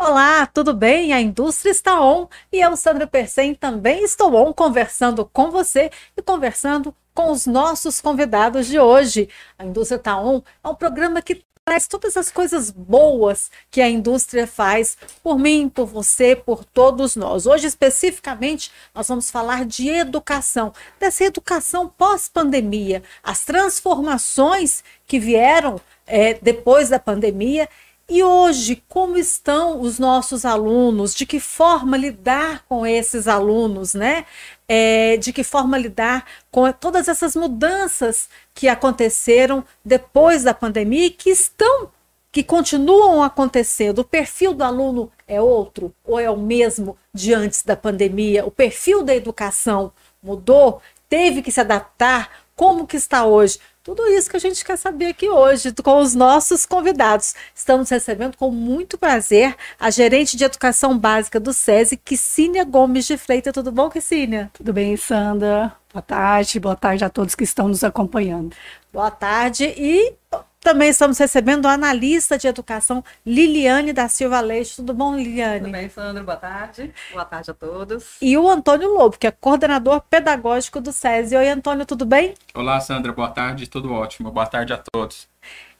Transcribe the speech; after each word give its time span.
Olá, 0.00 0.46
tudo 0.46 0.72
bem? 0.72 1.12
A 1.12 1.20
indústria 1.20 1.72
está 1.72 2.00
on 2.00 2.28
e 2.52 2.60
eu, 2.60 2.76
Sandra 2.76 3.04
Persen, 3.04 3.52
também 3.52 4.04
estou 4.04 4.32
on 4.32 4.52
conversando 4.52 5.24
com 5.26 5.50
você 5.50 5.90
e 6.16 6.22
conversando 6.22 6.94
com 7.12 7.32
os 7.32 7.46
nossos 7.46 8.00
convidados 8.00 8.68
de 8.68 8.78
hoje. 8.78 9.28
A 9.58 9.64
Indústria 9.64 9.96
está 9.96 10.16
on 10.16 10.40
é 10.62 10.68
um 10.68 10.74
programa 10.76 11.20
que 11.20 11.42
traz 11.64 11.88
todas 11.88 12.16
as 12.16 12.30
coisas 12.30 12.70
boas 12.70 13.50
que 13.72 13.80
a 13.80 13.90
indústria 13.90 14.46
faz 14.46 14.96
por 15.20 15.36
mim, 15.36 15.68
por 15.68 15.86
você, 15.86 16.36
por 16.36 16.64
todos 16.64 17.16
nós. 17.16 17.44
Hoje, 17.44 17.66
especificamente, 17.66 18.70
nós 18.94 19.08
vamos 19.08 19.32
falar 19.32 19.66
de 19.66 19.88
educação, 19.88 20.72
dessa 21.00 21.24
educação 21.24 21.88
pós-pandemia, 21.88 23.02
as 23.22 23.44
transformações 23.44 24.84
que 25.06 25.18
vieram 25.18 25.80
é, 26.06 26.34
depois 26.34 26.88
da 26.88 26.98
pandemia 27.00 27.68
e 28.08 28.22
hoje, 28.22 28.82
como 28.88 29.18
estão 29.18 29.82
os 29.82 29.98
nossos 29.98 30.46
alunos? 30.46 31.14
De 31.14 31.26
que 31.26 31.38
forma 31.38 31.94
lidar 31.94 32.64
com 32.66 32.86
esses 32.86 33.28
alunos, 33.28 33.92
né? 33.92 34.24
É, 34.66 35.18
de 35.18 35.30
que 35.30 35.44
forma 35.44 35.76
lidar 35.76 36.24
com 36.50 36.70
todas 36.72 37.06
essas 37.06 37.36
mudanças 37.36 38.28
que 38.54 38.66
aconteceram 38.66 39.62
depois 39.84 40.42
da 40.42 40.54
pandemia 40.54 41.06
e 41.06 41.10
que 41.10 41.28
estão, 41.28 41.90
que 42.32 42.42
continuam 42.42 43.22
acontecendo. 43.22 43.98
O 43.98 44.04
perfil 44.04 44.54
do 44.54 44.64
aluno 44.64 45.12
é 45.26 45.40
outro 45.40 45.94
ou 46.02 46.18
é 46.18 46.30
o 46.30 46.36
mesmo 46.36 46.96
de 47.12 47.34
antes 47.34 47.62
da 47.62 47.76
pandemia? 47.76 48.46
O 48.46 48.50
perfil 48.50 49.02
da 49.02 49.14
educação 49.14 49.92
mudou? 50.22 50.80
Teve 51.10 51.42
que 51.42 51.52
se 51.52 51.60
adaptar? 51.60 52.30
Como 52.56 52.86
que 52.86 52.96
está 52.96 53.26
hoje? 53.26 53.58
Tudo 53.88 54.06
isso 54.08 54.28
que 54.28 54.36
a 54.36 54.40
gente 54.40 54.62
quer 54.62 54.76
saber 54.76 55.06
aqui 55.06 55.30
hoje 55.30 55.72
com 55.82 55.98
os 55.98 56.14
nossos 56.14 56.66
convidados. 56.66 57.34
Estamos 57.54 57.88
recebendo 57.88 58.36
com 58.36 58.50
muito 58.50 58.98
prazer 58.98 59.56
a 59.80 59.88
gerente 59.88 60.36
de 60.36 60.44
educação 60.44 60.98
básica 60.98 61.40
do 61.40 61.54
SESI, 61.54 61.96
Kissínia 61.96 62.66
Gomes 62.66 63.06
de 63.06 63.16
Freitas. 63.16 63.50
Tudo 63.50 63.72
bom, 63.72 63.88
Kissínia? 63.88 64.50
Tudo 64.52 64.74
bem, 64.74 64.94
Sandra? 64.98 65.74
Boa 65.90 66.02
tarde, 66.02 66.60
boa 66.60 66.76
tarde 66.76 67.02
a 67.02 67.08
todos 67.08 67.34
que 67.34 67.44
estão 67.44 67.66
nos 67.66 67.82
acompanhando. 67.82 68.54
Boa 68.92 69.10
tarde 69.10 69.64
e 69.64 70.12
também 70.60 70.88
estamos 70.88 71.18
recebendo 71.18 71.66
a 71.66 71.72
analista 71.72 72.36
de 72.36 72.46
educação 72.46 73.02
Liliane 73.24 73.92
da 73.92 74.08
Silva 74.08 74.40
Leite. 74.40 74.76
Tudo 74.76 74.92
bom, 74.92 75.16
Liliane? 75.16 75.60
Tudo 75.60 75.72
bem, 75.72 75.88
Sandra? 75.88 76.22
Boa 76.22 76.36
tarde. 76.36 76.92
Boa 77.12 77.24
tarde 77.24 77.50
a 77.50 77.54
todos. 77.54 78.16
E 78.20 78.36
o 78.36 78.48
Antônio 78.48 78.92
Lobo, 78.92 79.18
que 79.18 79.26
é 79.26 79.30
coordenador 79.30 80.00
pedagógico 80.02 80.80
do 80.80 80.92
SESI. 80.92 81.36
Oi, 81.36 81.48
Antônio, 81.48 81.86
tudo 81.86 82.04
bem? 82.04 82.34
Olá, 82.54 82.80
Sandra. 82.80 83.12
Boa 83.12 83.30
tarde. 83.30 83.68
Tudo 83.68 83.92
ótimo. 83.92 84.30
Boa 84.30 84.46
tarde 84.46 84.72
a 84.72 84.78
todos. 84.78 85.28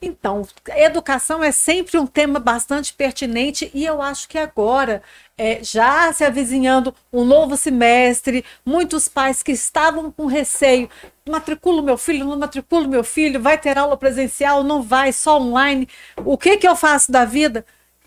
Então, 0.01 0.47
educação 0.77 1.43
é 1.43 1.51
sempre 1.51 1.99
um 1.99 2.07
tema 2.07 2.39
bastante 2.39 2.95
pertinente 2.95 3.69
e 3.75 3.85
eu 3.85 4.01
acho 4.01 4.29
que 4.29 4.39
agora, 4.39 5.03
é, 5.37 5.63
já 5.63 6.13
se 6.13 6.25
avizinhando 6.25 6.95
um 7.13 7.25
novo 7.25 7.57
semestre, 7.57 8.45
muitos 8.65 9.09
pais 9.09 9.43
que 9.43 9.51
estavam 9.51 10.13
com 10.13 10.27
receio, 10.27 10.89
matriculo 11.29 11.83
meu 11.83 11.99
filho, 11.99 12.25
não 12.25 12.39
matriculo 12.39 12.89
meu 12.89 13.03
filho, 13.03 13.43
vai 13.43 13.59
ter 13.59 13.77
aula 13.77 13.97
presencial, 13.97 14.63
não 14.63 14.83
vai, 14.83 15.13
só 15.13 15.41
online, 15.41 15.89
o 16.17 16.39
que, 16.39 16.57
que 16.57 16.69
eu 16.69 16.77
faço 16.77 17.11
da 17.11 17.25
vida? 17.25 17.65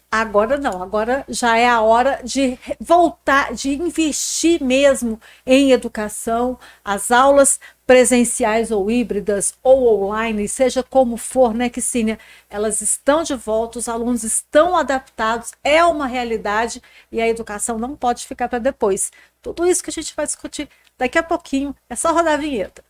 Agora 0.10 0.58
não, 0.58 0.84
agora 0.84 1.24
já 1.30 1.58
é 1.58 1.68
a 1.68 1.80
hora 1.80 2.20
de 2.22 2.60
voltar, 2.82 3.54
de 3.54 3.74
investir 3.76 4.62
mesmo 4.62 5.18
em 5.46 5.72
educação, 5.72 6.60
as 6.84 7.12
aulas 7.12 7.60
presenciais 7.92 8.72
ou 8.72 8.90
híbridas 8.90 9.54
ou 9.62 10.02
online, 10.06 10.48
seja 10.48 10.82
como 10.82 11.18
for, 11.18 11.54
né, 11.54 11.70
Kissínia, 11.70 12.18
elas 12.50 12.80
estão 12.80 13.22
de 13.22 13.36
volta, 13.36 13.80
os 13.80 13.90
alunos 13.90 14.24
estão 14.24 14.78
adaptados, 14.78 15.52
é 15.62 15.84
uma 15.84 16.08
realidade 16.08 16.82
e 17.12 17.20
a 17.20 17.28
educação 17.28 17.78
não 17.78 17.94
pode 17.94 18.26
ficar 18.26 18.48
para 18.48 18.60
depois. 18.60 19.12
Tudo 19.42 19.68
isso 19.68 19.84
que 19.84 19.90
a 19.90 19.94
gente 19.94 20.16
vai 20.16 20.26
discutir 20.26 20.70
daqui 20.98 21.18
a 21.18 21.24
pouquinho, 21.24 21.76
é 21.90 21.96
só 21.98 22.14
rodar 22.14 22.36
a 22.36 22.38
vinheta. 22.38 22.82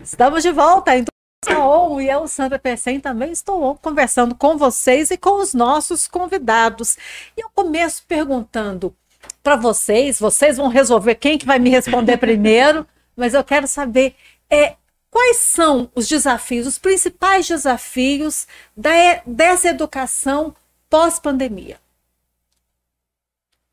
Estamos 0.00 0.42
de 0.42 0.52
volta, 0.52 0.96
então 0.96 1.15
on 1.50 2.00
e 2.00 2.08
eu, 2.08 2.26
Sandra 2.26 2.58
Persen, 2.58 3.00
também 3.00 3.30
estou 3.30 3.62
on, 3.62 3.76
conversando 3.76 4.34
com 4.34 4.56
vocês 4.56 5.10
e 5.10 5.16
com 5.16 5.40
os 5.40 5.54
nossos 5.54 6.08
convidados. 6.08 6.96
E 7.36 7.40
eu 7.40 7.50
começo 7.54 8.04
perguntando 8.06 8.94
para 9.42 9.56
vocês, 9.56 10.18
vocês 10.18 10.56
vão 10.56 10.68
resolver 10.68 11.14
quem 11.16 11.38
que 11.38 11.46
vai 11.46 11.58
me 11.58 11.70
responder 11.70 12.16
primeiro, 12.16 12.86
mas 13.16 13.34
eu 13.34 13.44
quero 13.44 13.66
saber 13.66 14.14
é, 14.50 14.76
quais 15.10 15.38
são 15.38 15.90
os 15.94 16.08
desafios, 16.08 16.66
os 16.66 16.78
principais 16.78 17.46
desafios 17.46 18.46
da, 18.76 18.90
dessa 19.26 19.68
educação 19.68 20.54
pós-pandemia. 20.88 21.78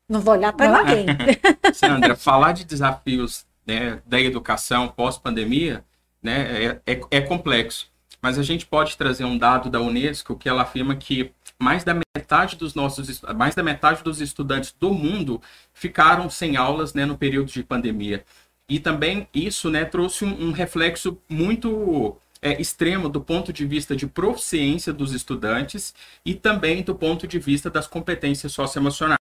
Não 0.08 0.20
vou 0.20 0.34
olhar 0.34 0.52
para 0.52 0.82
ninguém. 0.82 1.06
Sandra, 1.72 2.14
falar 2.14 2.52
de 2.52 2.64
desafios 2.64 3.46
né, 3.66 4.02
da 4.04 4.20
educação 4.20 4.88
pós-pandemia 4.88 5.84
né, 6.24 6.80
é, 6.86 6.92
é, 6.94 7.00
é 7.10 7.20
complexo. 7.20 7.92
Mas 8.22 8.38
a 8.38 8.42
gente 8.42 8.64
pode 8.64 8.96
trazer 8.96 9.24
um 9.24 9.36
dado 9.36 9.68
da 9.68 9.80
Unesco 9.80 10.34
que 10.34 10.48
ela 10.48 10.62
afirma 10.62 10.96
que 10.96 11.30
mais 11.58 11.84
da 11.84 11.94
metade 12.16 12.56
dos 12.56 12.74
nossos 12.74 13.20
mais 13.36 13.54
da 13.54 13.62
metade 13.62 14.02
dos 14.02 14.20
estudantes 14.20 14.74
do 14.80 14.92
mundo 14.92 15.42
ficaram 15.74 16.30
sem 16.30 16.56
aulas 16.56 16.94
né, 16.94 17.04
no 17.04 17.18
período 17.18 17.52
de 17.52 17.62
pandemia. 17.62 18.24
E 18.66 18.80
também 18.80 19.28
isso 19.34 19.68
né, 19.68 19.84
trouxe 19.84 20.24
um, 20.24 20.48
um 20.48 20.52
reflexo 20.52 21.18
muito 21.28 22.16
é, 22.40 22.58
extremo 22.58 23.10
do 23.10 23.20
ponto 23.20 23.52
de 23.52 23.66
vista 23.66 23.94
de 23.94 24.06
proficiência 24.06 24.90
dos 24.90 25.12
estudantes 25.12 25.94
e 26.24 26.34
também 26.34 26.82
do 26.82 26.94
ponto 26.94 27.28
de 27.28 27.38
vista 27.38 27.68
das 27.68 27.86
competências 27.86 28.52
socioemocionais 28.52 29.18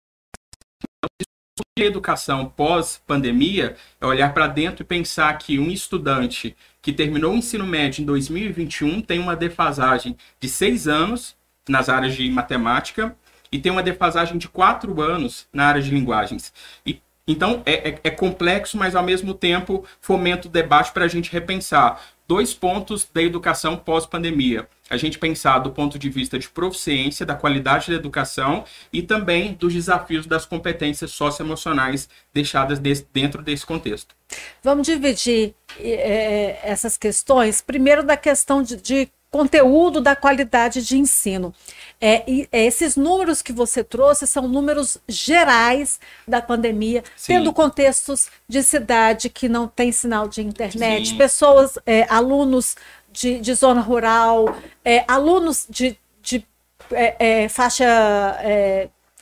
educação 1.78 2.46
pós-pandemia 2.48 3.76
é 4.00 4.06
olhar 4.06 4.32
para 4.32 4.46
dentro 4.46 4.82
e 4.82 4.86
pensar 4.86 5.36
que 5.36 5.58
um 5.58 5.70
estudante 5.70 6.56
que 6.86 6.92
terminou 6.92 7.32
o 7.32 7.36
ensino 7.36 7.66
médio 7.66 8.00
em 8.00 8.04
2021 8.06 9.02
tem 9.02 9.18
uma 9.18 9.34
defasagem 9.34 10.16
de 10.38 10.48
seis 10.48 10.86
anos 10.86 11.34
nas 11.68 11.88
áreas 11.88 12.14
de 12.14 12.30
matemática 12.30 13.16
e 13.50 13.58
tem 13.58 13.72
uma 13.72 13.82
defasagem 13.82 14.38
de 14.38 14.46
quatro 14.48 15.02
anos 15.02 15.48
na 15.52 15.66
área 15.66 15.82
de 15.82 15.90
linguagens. 15.90 16.52
E, 16.86 17.02
então 17.26 17.60
é, 17.66 17.88
é, 17.88 18.00
é 18.04 18.10
complexo, 18.10 18.78
mas 18.78 18.94
ao 18.94 19.02
mesmo 19.02 19.34
tempo 19.34 19.84
fomenta 20.00 20.46
o 20.46 20.50
debate 20.50 20.92
para 20.92 21.06
a 21.06 21.08
gente 21.08 21.32
repensar 21.32 22.00
dois 22.28 22.54
pontos 22.54 23.04
da 23.12 23.20
educação 23.20 23.76
pós-pandemia. 23.76 24.68
A 24.88 24.96
gente 24.96 25.18
pensar 25.18 25.58
do 25.58 25.70
ponto 25.70 25.98
de 25.98 26.08
vista 26.08 26.38
de 26.38 26.48
proficiência, 26.48 27.26
da 27.26 27.34
qualidade 27.34 27.90
da 27.90 27.96
educação 27.96 28.64
e 28.92 29.02
também 29.02 29.54
dos 29.54 29.74
desafios 29.74 30.26
das 30.26 30.46
competências 30.46 31.10
socioemocionais 31.10 32.08
deixadas 32.32 32.78
desse, 32.78 33.06
dentro 33.12 33.42
desse 33.42 33.66
contexto. 33.66 34.14
Vamos 34.62 34.86
dividir 34.86 35.54
é, 35.80 36.58
essas 36.62 36.96
questões. 36.96 37.60
Primeiro, 37.60 38.04
da 38.04 38.16
questão 38.16 38.62
de, 38.62 38.76
de 38.76 39.08
conteúdo 39.36 40.00
da 40.00 40.16
qualidade 40.16 40.82
de 40.82 40.96
ensino. 40.96 41.54
É, 42.00 42.24
e 42.30 42.48
é, 42.50 42.64
esses 42.64 42.96
números 42.96 43.42
que 43.42 43.52
você 43.52 43.84
trouxe 43.84 44.26
são 44.26 44.48
números 44.48 44.96
gerais 45.06 46.00
da 46.26 46.40
pandemia, 46.40 47.04
Sim. 47.14 47.34
tendo 47.34 47.52
contextos 47.52 48.28
de 48.48 48.62
cidade 48.62 49.28
que 49.28 49.48
não 49.48 49.68
tem 49.68 49.92
sinal 49.92 50.26
de 50.26 50.40
internet, 50.40 51.08
Sim. 51.08 51.18
pessoas, 51.18 51.78
é, 51.84 52.06
alunos 52.08 52.76
de, 53.16 53.40
de, 53.40 53.54
zona 53.54 53.80
rural, 53.80 54.54
é, 54.84 55.04
alunos 55.08 55.66
de, 55.68 55.98
de 56.20 56.46
é, 56.92 57.44
é, 57.44 57.48
faixa 57.48 57.86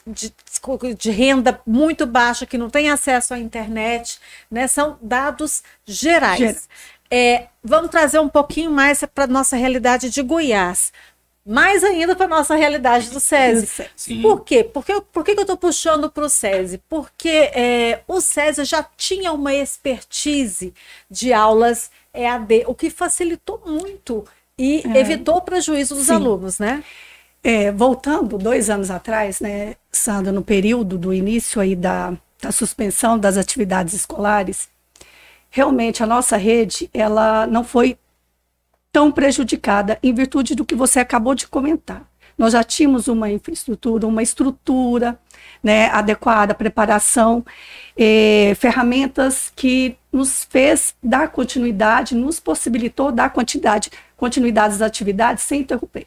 de, 0.06 0.32
de, 0.98 1.10
renda 1.10 1.60
muito 1.66 2.04
baixa 2.04 2.44
que 2.44 2.58
não 2.58 2.68
tem 2.68 2.90
acesso 2.90 3.32
à 3.32 3.38
internet, 3.38 4.18
né? 4.50 4.66
São 4.66 4.98
dados 5.00 5.62
gerais. 5.86 6.38
Ger 6.38 6.56
é, 7.10 7.46
vamos 7.62 7.90
trazer 7.90 8.18
um 8.18 8.28
pouquinho 8.28 8.70
mais 8.70 9.04
para 9.14 9.24
a 9.24 9.28
nossa 9.28 9.56
realidade 9.56 10.10
de 10.10 10.20
Goiás. 10.22 10.92
Mais 11.46 11.84
ainda 11.84 12.16
para 12.16 12.24
a 12.24 12.28
nossa 12.28 12.56
realidade 12.56 13.10
do 13.10 13.20
SESI. 13.20 13.86
Sim. 13.94 14.22
Por 14.22 14.40
quê? 14.40 14.64
Porque, 14.64 15.00
por 15.12 15.22
que, 15.22 15.34
que 15.34 15.40
eu 15.40 15.42
estou 15.42 15.58
puxando 15.58 16.10
para 16.10 16.24
o 16.24 16.28
SESI? 16.28 16.82
Porque 16.88 17.28
é, 17.28 18.00
o 18.08 18.20
SESI 18.20 18.64
já 18.64 18.82
tinha 18.96 19.30
uma 19.30 19.54
expertise 19.54 20.72
de 21.10 21.32
aulas 21.32 21.90
EAD, 22.14 22.64
o 22.66 22.74
que 22.74 22.90
facilitou 22.90 23.60
muito 23.66 24.24
e 24.58 24.82
é. 24.86 24.98
evitou 24.98 25.36
o 25.36 25.42
prejuízo 25.42 25.94
dos 25.94 26.06
Sim. 26.06 26.14
alunos, 26.14 26.58
né? 26.58 26.84
É, 27.42 27.70
voltando 27.70 28.38
dois 28.38 28.70
anos 28.70 28.90
atrás, 28.90 29.40
né, 29.40 29.76
Sandra, 29.92 30.32
no 30.32 30.42
período 30.42 30.96
do 30.96 31.12
início 31.12 31.60
aí 31.60 31.76
da, 31.76 32.14
da 32.40 32.50
suspensão 32.50 33.18
das 33.18 33.36
atividades 33.36 33.92
escolares, 33.92 34.68
realmente 35.50 36.02
a 36.02 36.06
nossa 36.06 36.36
rede 36.38 36.88
ela 36.94 37.46
não 37.46 37.62
foi 37.62 37.98
tão 38.90 39.12
prejudicada 39.12 39.98
em 40.02 40.14
virtude 40.14 40.54
do 40.54 40.64
que 40.64 40.74
você 40.74 41.00
acabou 41.00 41.34
de 41.34 41.46
comentar. 41.46 42.08
Nós 42.36 42.52
já 42.52 42.64
tínhamos 42.64 43.08
uma 43.08 43.30
infraestrutura, 43.30 44.06
uma 44.06 44.22
estrutura 44.22 45.18
né, 45.62 45.86
adequada, 45.88 46.54
preparação, 46.54 47.44
eh, 47.96 48.54
ferramentas 48.56 49.52
que 49.54 49.96
nos 50.12 50.44
fez 50.44 50.94
dar 51.02 51.28
continuidade, 51.28 52.14
nos 52.14 52.40
possibilitou 52.40 53.12
dar 53.12 53.30
quantidade, 53.30 53.90
continuidade 54.16 54.74
às 54.74 54.82
atividades 54.82 55.44
sem 55.44 55.60
interromper. 55.60 56.06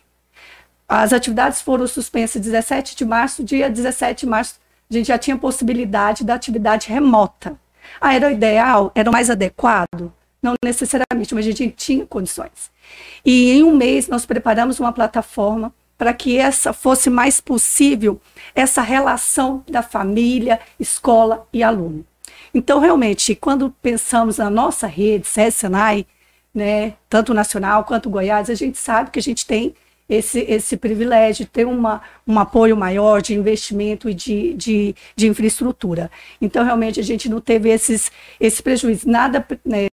As 0.88 1.12
atividades 1.12 1.62
foram 1.62 1.86
suspensas 1.88 2.42
17 2.42 2.96
de 2.96 3.06
março, 3.06 3.44
dia 3.44 3.70
17 3.70 4.22
de 4.22 4.30
março, 4.30 4.56
a 4.90 4.94
gente 4.94 5.08
já 5.08 5.18
tinha 5.18 5.38
possibilidade 5.38 6.24
da 6.24 6.34
atividade 6.34 6.88
remota. 6.88 7.60
Ah, 8.00 8.14
era 8.14 8.28
o 8.28 8.32
ideal? 8.32 8.92
Era 8.96 9.10
o 9.10 9.14
mais 9.14 9.30
adequado? 9.30 10.14
Não 10.42 10.54
necessariamente, 10.64 11.36
mas 11.36 11.46
a 11.46 11.52
gente 11.52 11.70
tinha 11.72 12.06
condições. 12.06 12.72
E 13.26 13.52
em 13.52 13.64
um 13.64 13.76
mês 13.76 14.08
nós 14.08 14.26
preparamos 14.26 14.80
uma 14.80 14.94
plataforma 14.94 15.74
para 15.98 16.14
que 16.14 16.38
essa 16.38 16.72
fosse 16.74 17.10
mais 17.10 17.42
possível 17.42 18.22
essa 18.54 18.82
relação 18.82 19.64
da 19.68 19.82
família, 19.82 20.60
escola 20.80 21.48
e 21.52 21.64
aluno. 21.64 22.06
Então, 22.54 22.80
realmente, 22.80 23.36
quando 23.36 23.72
pensamos 23.82 24.38
na 24.38 24.50
nossa 24.50 24.88
rede, 24.88 25.28
SES, 25.28 25.56
Senai, 25.56 26.06
né, 26.54 26.94
tanto 27.10 27.34
nacional 27.34 27.84
quanto 27.84 28.10
Goiás, 28.10 28.50
a 28.50 28.56
gente 28.56 28.78
sabe 28.78 29.12
que 29.12 29.20
a 29.20 29.22
gente 29.22 29.46
tem 29.46 29.76
esse, 30.10 30.40
esse 30.40 30.78
privilégio 30.78 31.46
ter 31.46 31.66
uma, 31.66 32.02
um 32.26 32.40
apoio 32.40 32.78
maior 32.78 33.22
de 33.22 33.34
investimento 33.34 34.10
e 34.10 34.14
de, 34.14 34.54
de, 34.54 34.96
de 35.16 35.28
infraestrutura. 35.28 36.10
Então, 36.42 36.64
realmente, 36.64 37.00
a 37.00 37.04
gente 37.04 37.28
não 37.30 37.42
teve 37.42 37.70
esses, 37.70 38.12
esse 38.40 38.64
prejuízo. 38.64 39.10
Nada 39.10 39.46
né, 39.66 39.88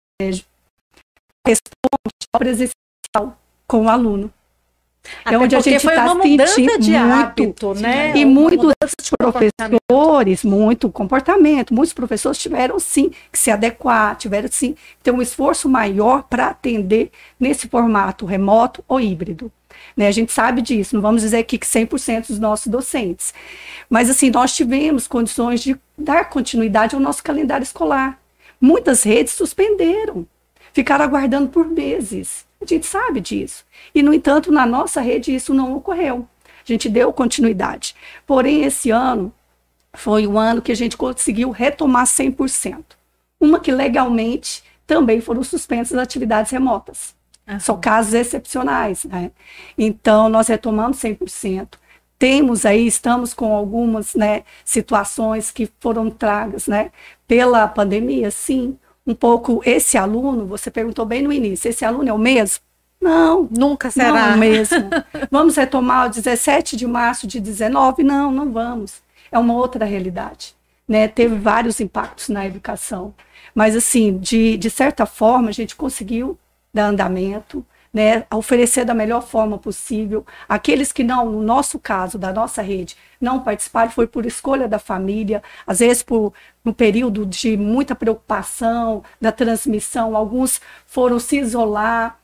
responde 1.47 2.29
ao 2.33 2.39
presencial 2.39 3.39
com 3.67 3.87
o 3.87 3.89
aluno. 3.89 4.33
Até 5.25 5.35
é 5.35 5.39
onde 5.39 5.55
a 5.55 5.61
gente 5.61 5.77
está 5.77 6.09
sentindo 6.47 6.79
de 6.79 6.91
muito, 6.93 7.13
hábito, 7.13 7.75
né? 7.75 8.17
E 8.17 8.25
muitos 8.25 8.73
professores, 9.19 10.45
muito 10.45 10.91
comportamento, 10.91 11.75
muitos 11.75 11.93
professores 11.93 12.39
tiveram 12.39 12.79
sim 12.79 13.11
que 13.31 13.39
se 13.39 13.51
adequar, 13.51 14.17
tiveram 14.17 14.49
sim 14.51 14.75
ter 15.03 15.11
um 15.11 15.21
esforço 15.21 15.69
maior 15.69 16.23
para 16.23 16.49
atender 16.49 17.11
nesse 17.39 17.69
formato 17.69 18.25
remoto 18.25 18.83
ou 18.89 19.01
híbrido. 19.01 19.53
Né? 19.97 20.07
A 20.07 20.11
gente 20.11 20.33
sabe 20.33 20.63
disso, 20.63 20.95
não 20.95 21.03
vamos 21.03 21.23
dizer 21.23 21.39
aqui 21.39 21.59
que 21.59 21.67
100% 21.67 22.29
dos 22.29 22.39
nossos 22.39 22.67
docentes. 22.67 23.35
Mas, 23.89 24.09
assim, 24.09 24.31
nós 24.31 24.55
tivemos 24.55 25.07
condições 25.07 25.61
de 25.63 25.77
dar 25.97 26.29
continuidade 26.29 26.95
ao 26.95 27.01
nosso 27.01 27.23
calendário 27.23 27.65
escolar. 27.65 28.19
Muitas 28.61 29.03
redes 29.03 29.35
suspenderam, 29.35 30.27
ficaram 30.73 31.05
aguardando 31.05 31.49
por 31.49 31.67
meses. 31.67 32.47
A 32.65 32.67
gente 32.67 32.87
sabe 32.87 33.21
disso. 33.21 33.65
E, 33.95 34.03
no 34.03 34.13
entanto, 34.13 34.51
na 34.51 34.67
nossa 34.67 35.01
rede 35.01 35.35
isso 35.35 35.53
não 35.53 35.77
ocorreu. 35.77 36.27
A 36.47 36.73
gente 36.73 36.89
deu 36.89 37.13
continuidade. 37.13 37.95
Porém, 38.27 38.65
esse 38.65 38.91
ano 38.91 39.33
foi 39.93 40.27
o 40.27 40.39
ano 40.39 40.63
que 40.63 40.73
a 40.73 40.77
gente 40.77 40.97
conseguiu 40.97 41.51
retomar 41.51 42.07
100%. 42.07 42.83
Uma 43.39 43.61
que 43.61 43.71
legalmente 43.71 44.65
também 44.87 45.21
foram 45.21 45.43
suspensas 45.43 45.99
atividades 45.99 46.51
remotas. 46.51 47.15
Uhum. 47.47 47.61
São 47.61 47.81
casos 47.81 48.15
excepcionais, 48.15 49.05
né? 49.05 49.31
Então, 49.77 50.29
nós 50.29 50.49
retomamos 50.49 50.99
100%. 50.99 51.77
Temos 52.19 52.65
aí, 52.65 52.87
estamos 52.87 53.35
com 53.35 53.55
algumas 53.55 54.15
né, 54.15 54.45
situações 54.65 55.51
que 55.51 55.69
foram 55.81 56.11
tragas 56.11 56.67
né, 56.67 56.91
pela 57.27 57.69
pandemia, 57.69 58.31
sim. 58.31 58.79
Um 59.07 59.15
pouco, 59.15 59.61
esse 59.65 59.99
aluno, 59.99 60.47
você 60.47 60.71
perguntou 60.71 61.05
bem 61.05 61.23
no 61.23 61.33
início, 61.33 61.69
esse 61.69 61.85
aluno 61.85 62.09
é 62.09 62.13
o 62.13 62.19
mesmo? 62.19 62.61
Não. 63.01 63.47
Nunca 63.51 63.91
será. 63.91 64.13
Não 64.13 64.19
é 64.19 64.37
mesmo. 64.37 64.89
vamos 65.31 65.57
retomar 65.57 66.07
o 66.07 66.11
17 66.11 66.75
de 66.75 66.87
março 66.87 67.27
de 67.27 67.39
19? 67.39 68.03
Não, 68.03 68.33
não 68.33 68.51
vamos. 68.51 69.03
É 69.31 69.39
uma 69.39 69.55
outra 69.55 69.85
realidade. 69.85 70.55
Né? 70.89 71.07
Teve 71.07 71.37
vários 71.37 71.81
impactos 71.81 72.31
na 72.31 72.47
educação. 72.47 73.15
Mas, 73.55 73.77
assim, 73.77 74.17
de, 74.17 74.57
de 74.57 74.71
certa 74.71 75.05
forma, 75.05 75.51
a 75.51 75.53
gente 75.53 75.77
conseguiu 75.77 76.39
dar 76.73 76.87
andamento, 76.87 77.65
né, 77.95 78.27
oferecer 78.35 78.85
da 78.85 78.93
melhor 78.93 79.23
forma 79.23 79.57
possível. 79.57 80.27
Aqueles 80.49 80.93
que 80.93 81.05
não, 81.05 81.31
no 81.31 81.41
nosso 81.41 81.79
caso, 81.79 82.19
da 82.19 82.33
nossa 82.33 82.61
rede, 82.61 82.97
não 83.21 83.41
participaram, 83.41 83.91
foi 83.93 84.09
por 84.09 84.27
escolha 84.27 84.67
da 84.67 84.81
família, 84.81 85.41
às 85.65 85.79
vezes 85.79 86.03
por 86.03 86.33
um 86.65 86.73
período 86.73 87.25
de 87.25 87.57
muita 87.57 87.95
preocupação 87.95 89.05
da 89.21 89.31
transmissão, 89.31 90.17
alguns 90.17 90.61
foram 90.85 91.21
se 91.21 91.39
isolar 91.39 92.19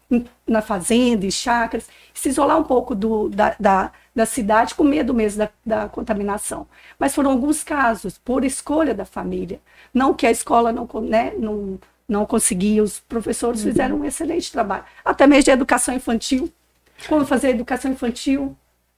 na 0.44 0.60
fazenda, 0.60 1.24
em 1.24 1.30
chácaras, 1.30 1.88
se 2.12 2.28
isolar 2.28 2.58
um 2.58 2.64
pouco 2.64 2.94
do, 2.96 3.28
da, 3.28 3.54
da, 3.60 3.92
da 4.12 4.26
cidade 4.26 4.74
com 4.74 4.82
medo 4.82 5.14
mesmo 5.14 5.38
da, 5.38 5.50
da 5.64 5.88
contaminação. 5.88 6.66
Mas 6.98 7.14
foram 7.14 7.30
alguns 7.30 7.62
casos, 7.62 8.18
por 8.18 8.44
escolha 8.44 8.92
da 8.92 9.04
família. 9.04 9.60
Não 9.94 10.12
que 10.12 10.26
a 10.26 10.30
escola 10.32 10.72
não, 10.72 10.88
né, 11.00 11.32
não 11.38 11.78
não 12.10 12.26
conseguia, 12.26 12.82
os 12.82 12.98
professores 13.00 13.60
uhum. 13.60 13.70
fizeram 13.70 13.96
um 14.00 14.04
excelente 14.04 14.50
trabalho. 14.50 14.84
Até 15.04 15.26
mesmo 15.26 15.44
de 15.44 15.50
educação 15.50 15.94
infantil. 15.94 16.52
Como 17.08 17.24
fazer 17.24 17.50
educação 17.50 17.90
infantil, 17.90 18.56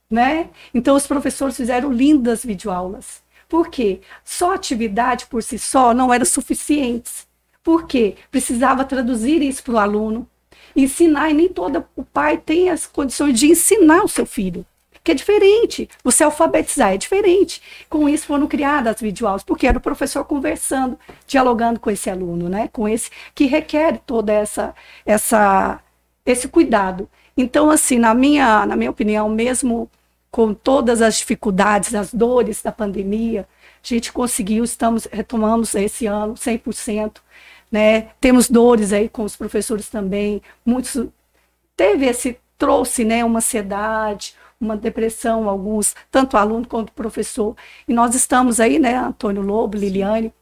né? 0.09 0.49
Então, 0.73 0.95
os 0.95 1.07
professores 1.07 1.55
fizeram 1.55 1.91
lindas 1.91 2.43
videoaulas. 2.43 3.21
Por 3.47 3.69
quê? 3.69 4.01
Só 4.25 4.53
atividade 4.53 5.27
por 5.27 5.43
si 5.43 5.57
só 5.57 5.93
não 5.93 6.13
era 6.13 6.25
suficiente. 6.25 7.27
Por 7.63 7.87
quê? 7.87 8.15
Precisava 8.29 8.83
traduzir 8.83 9.41
isso 9.41 9.63
para 9.63 9.73
o 9.75 9.77
aluno, 9.77 10.27
ensinar, 10.75 11.29
e 11.29 11.33
nem 11.33 11.47
todo 11.47 11.85
o 11.95 12.03
pai 12.03 12.37
tem 12.37 12.69
as 12.69 12.85
condições 12.85 13.39
de 13.39 13.47
ensinar 13.47 14.03
o 14.03 14.09
seu 14.09 14.25
filho 14.25 14.65
que 15.03 15.11
é 15.11 15.15
diferente. 15.15 15.89
Você 16.03 16.23
alfabetizar 16.23 16.93
é 16.93 16.97
diferente. 16.97 17.61
Com 17.89 18.07
isso 18.07 18.25
foram 18.25 18.47
criadas 18.47 18.95
as 18.95 19.01
videoaulas, 19.01 19.43
porque 19.43 19.67
era 19.67 19.77
o 19.77 19.81
professor 19.81 20.23
conversando, 20.23 20.97
dialogando 21.27 21.79
com 21.79 21.91
esse 21.91 22.09
aluno, 22.09 22.47
né? 22.47 22.69
Com 22.71 22.87
esse 22.87 23.11
que 23.35 23.45
requer 23.45 23.99
toda 24.05 24.31
essa 24.31 24.73
essa 25.05 25.81
esse 26.25 26.47
cuidado. 26.47 27.09
Então, 27.35 27.69
assim, 27.69 27.99
na 27.99 28.13
minha 28.13 28.65
na 28.65 28.75
minha 28.75 28.91
opinião, 28.91 29.27
mesmo 29.29 29.89
com 30.31 30.53
todas 30.53 31.01
as 31.01 31.17
dificuldades, 31.17 31.93
as 31.93 32.13
dores 32.13 32.61
da 32.63 32.71
pandemia, 32.71 33.47
a 33.83 33.87
gente 33.87 34.11
conseguiu, 34.11 34.63
estamos 34.63 35.07
retomamos 35.11 35.75
esse 35.75 36.07
ano 36.07 36.35
100%, 36.35 37.17
né? 37.71 38.09
Temos 38.21 38.49
dores 38.49 38.93
aí 38.93 39.09
com 39.09 39.23
os 39.23 39.35
professores 39.35 39.89
também, 39.89 40.41
muitos 40.65 41.07
teve 41.75 42.05
esse 42.05 42.37
trouxe, 42.57 43.03
né, 43.03 43.25
uma 43.25 43.39
ansiedade, 43.39 44.35
uma 44.63 44.77
depressão, 44.77 45.49
alguns, 45.49 45.95
tanto 46.09 46.37
aluno 46.37 46.67
quanto 46.67 46.91
professor. 46.93 47.55
E 47.87 47.93
nós 47.93 48.15
estamos 48.15 48.59
aí, 48.59 48.79
né, 48.79 48.95
Antônio 48.95 49.41
Lobo, 49.41 49.77
Liliane, 49.77 50.33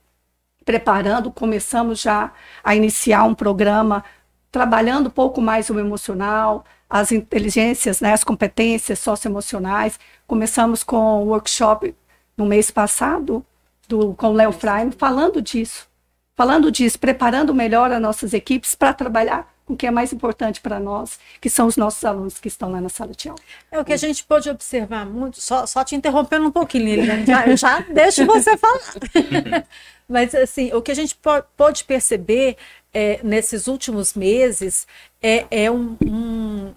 preparando, 0.64 1.32
começamos 1.32 2.00
já 2.02 2.32
a 2.64 2.76
iniciar 2.76 3.24
um 3.24 3.34
programa 3.34 4.04
trabalhando 4.52 5.08
um 5.08 5.12
pouco 5.12 5.42
mais 5.42 5.70
o 5.70 5.80
emocional, 5.80 6.66
as 6.90 7.12
inteligências, 7.12 8.02
né, 8.02 8.14
as 8.14 8.24
competências 8.24 9.00
socioemocionais. 9.00 10.00
Começamos 10.28 10.84
com 10.84 11.24
o 11.24 11.28
workshop 11.28 11.96
no 12.38 12.46
mês 12.46 12.70
passado 12.70 13.46
do, 13.88 14.14
com 14.14 14.28
o 14.28 14.34
Léo 14.34 14.52
Fraime, 14.52 14.92
falando 14.92 15.42
disso, 15.42 15.88
falando 16.36 16.72
disso, 16.72 17.00
preparando 17.00 17.54
melhor 17.54 17.92
as 17.92 18.02
nossas 18.02 18.34
equipes 18.34 18.76
para 18.76 18.94
trabalhar 18.94 19.51
o 19.74 19.78
que 19.78 19.88
é 19.88 19.92
mais 19.92 20.12
importante 20.12 20.60
para 20.62 20.80
nós, 20.80 21.20
que 21.40 21.50
são 21.50 21.68
os 21.68 21.78
nossos 21.78 22.04
alunos 22.04 22.40
que 22.40 22.48
estão 22.48 22.72
lá 22.72 22.82
na 22.82 22.90
sala 22.90 23.12
de 23.14 23.30
aula. 23.30 23.40
É 23.72 23.80
o 23.80 23.86
que 23.86 23.94
a 23.94 23.98
gente 23.98 24.24
pode 24.24 24.50
observar 24.50 25.06
muito, 25.06 25.40
só, 25.42 25.66
só 25.66 25.84
te 25.84 25.96
interrompendo 25.96 26.48
um 26.48 26.52
pouquinho, 26.52 26.86
Lilian, 26.86 27.26
já, 27.26 27.56
já 27.56 27.80
deixo 27.90 28.26
você 28.26 28.58
falar. 28.58 28.94
Mas, 30.08 30.36
assim, 30.36 30.74
o 30.74 30.82
que 30.82 30.92
a 30.92 30.96
gente 30.96 31.18
pode 31.56 31.86
perceber 31.86 32.58
é, 32.94 33.22
nesses 33.24 33.68
últimos 33.68 34.14
meses 34.14 34.86
é, 35.22 35.46
é 35.50 35.72
um, 35.72 35.96
um, 36.06 36.74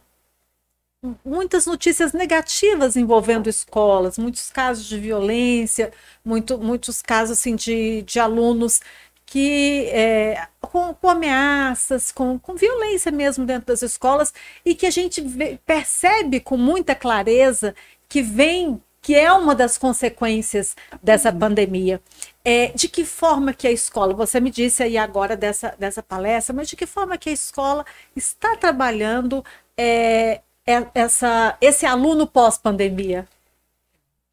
muitas 1.25 1.67
notícias 1.67 2.13
negativas 2.13 2.97
envolvendo 2.97 3.49
escolas, 3.49 4.17
muitos 4.17 4.51
casos 4.51 4.87
de 4.87 4.99
violência, 4.99 5.93
muito, 6.25 6.57
muitos 6.59 7.03
casos 7.03 7.39
assim, 7.39 7.57
de, 7.57 8.03
de 8.03 8.21
alunos 8.21 8.81
que 9.27 9.87
é, 9.91 10.47
com, 10.61 10.95
com, 10.95 11.09
ameaças, 11.09 12.13
com, 12.13 12.39
com 12.39 12.55
violência 12.55 13.11
mesmo 13.11 13.45
dentro 13.45 13.67
das 13.67 13.83
escolas 13.83 14.33
e 14.65 14.75
que 14.75 14.87
a 14.87 14.91
gente 14.91 15.21
vê, 15.21 15.59
percebe 15.65 16.41
com 16.41 16.57
muita 16.57 16.95
clareza 16.95 17.75
que 18.09 18.23
vem, 18.23 18.81
que 19.01 19.15
é 19.15 19.33
uma 19.33 19.55
das 19.55 19.77
consequências 19.79 20.77
dessa 21.03 21.33
pandemia. 21.33 22.01
É, 22.45 22.69
de 22.69 22.89
que 22.89 23.05
forma 23.05 23.55
que 23.55 23.67
a 23.67 23.73
escola, 23.73 24.15
você 24.15 24.39
me 24.41 24.51
disse 24.51 24.83
aí 24.83 24.99
agora 24.99 25.37
dessa, 25.37 25.75
dessa 25.79 26.03
palestra, 26.03 26.55
mas 26.55 26.69
de 26.69 26.77
que 26.77 26.87
forma 26.87 27.17
que 27.19 27.31
a 27.31 27.33
escola 27.33 27.85
está 28.15 28.57
trabalhando 28.57 29.45
é, 29.77 30.43
é 30.67 30.87
essa, 30.95 31.57
esse 31.61 31.87
aluno 31.87 32.27
pós-pandemia? 32.27 33.27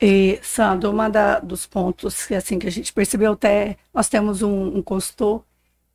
E, 0.01 0.39
Sandro, 0.41 0.89
uma 0.89 1.10
dos 1.43 1.67
pontos 1.67 2.25
que, 2.25 2.34
assim, 2.34 2.58
que 2.58 2.67
a 2.67 2.72
gente 2.72 2.91
percebeu 2.91 3.34
até, 3.34 3.77
nós 3.93 4.10
temos 4.10 4.41
um, 4.41 4.77
um 4.77 4.81
consultor 4.81 5.43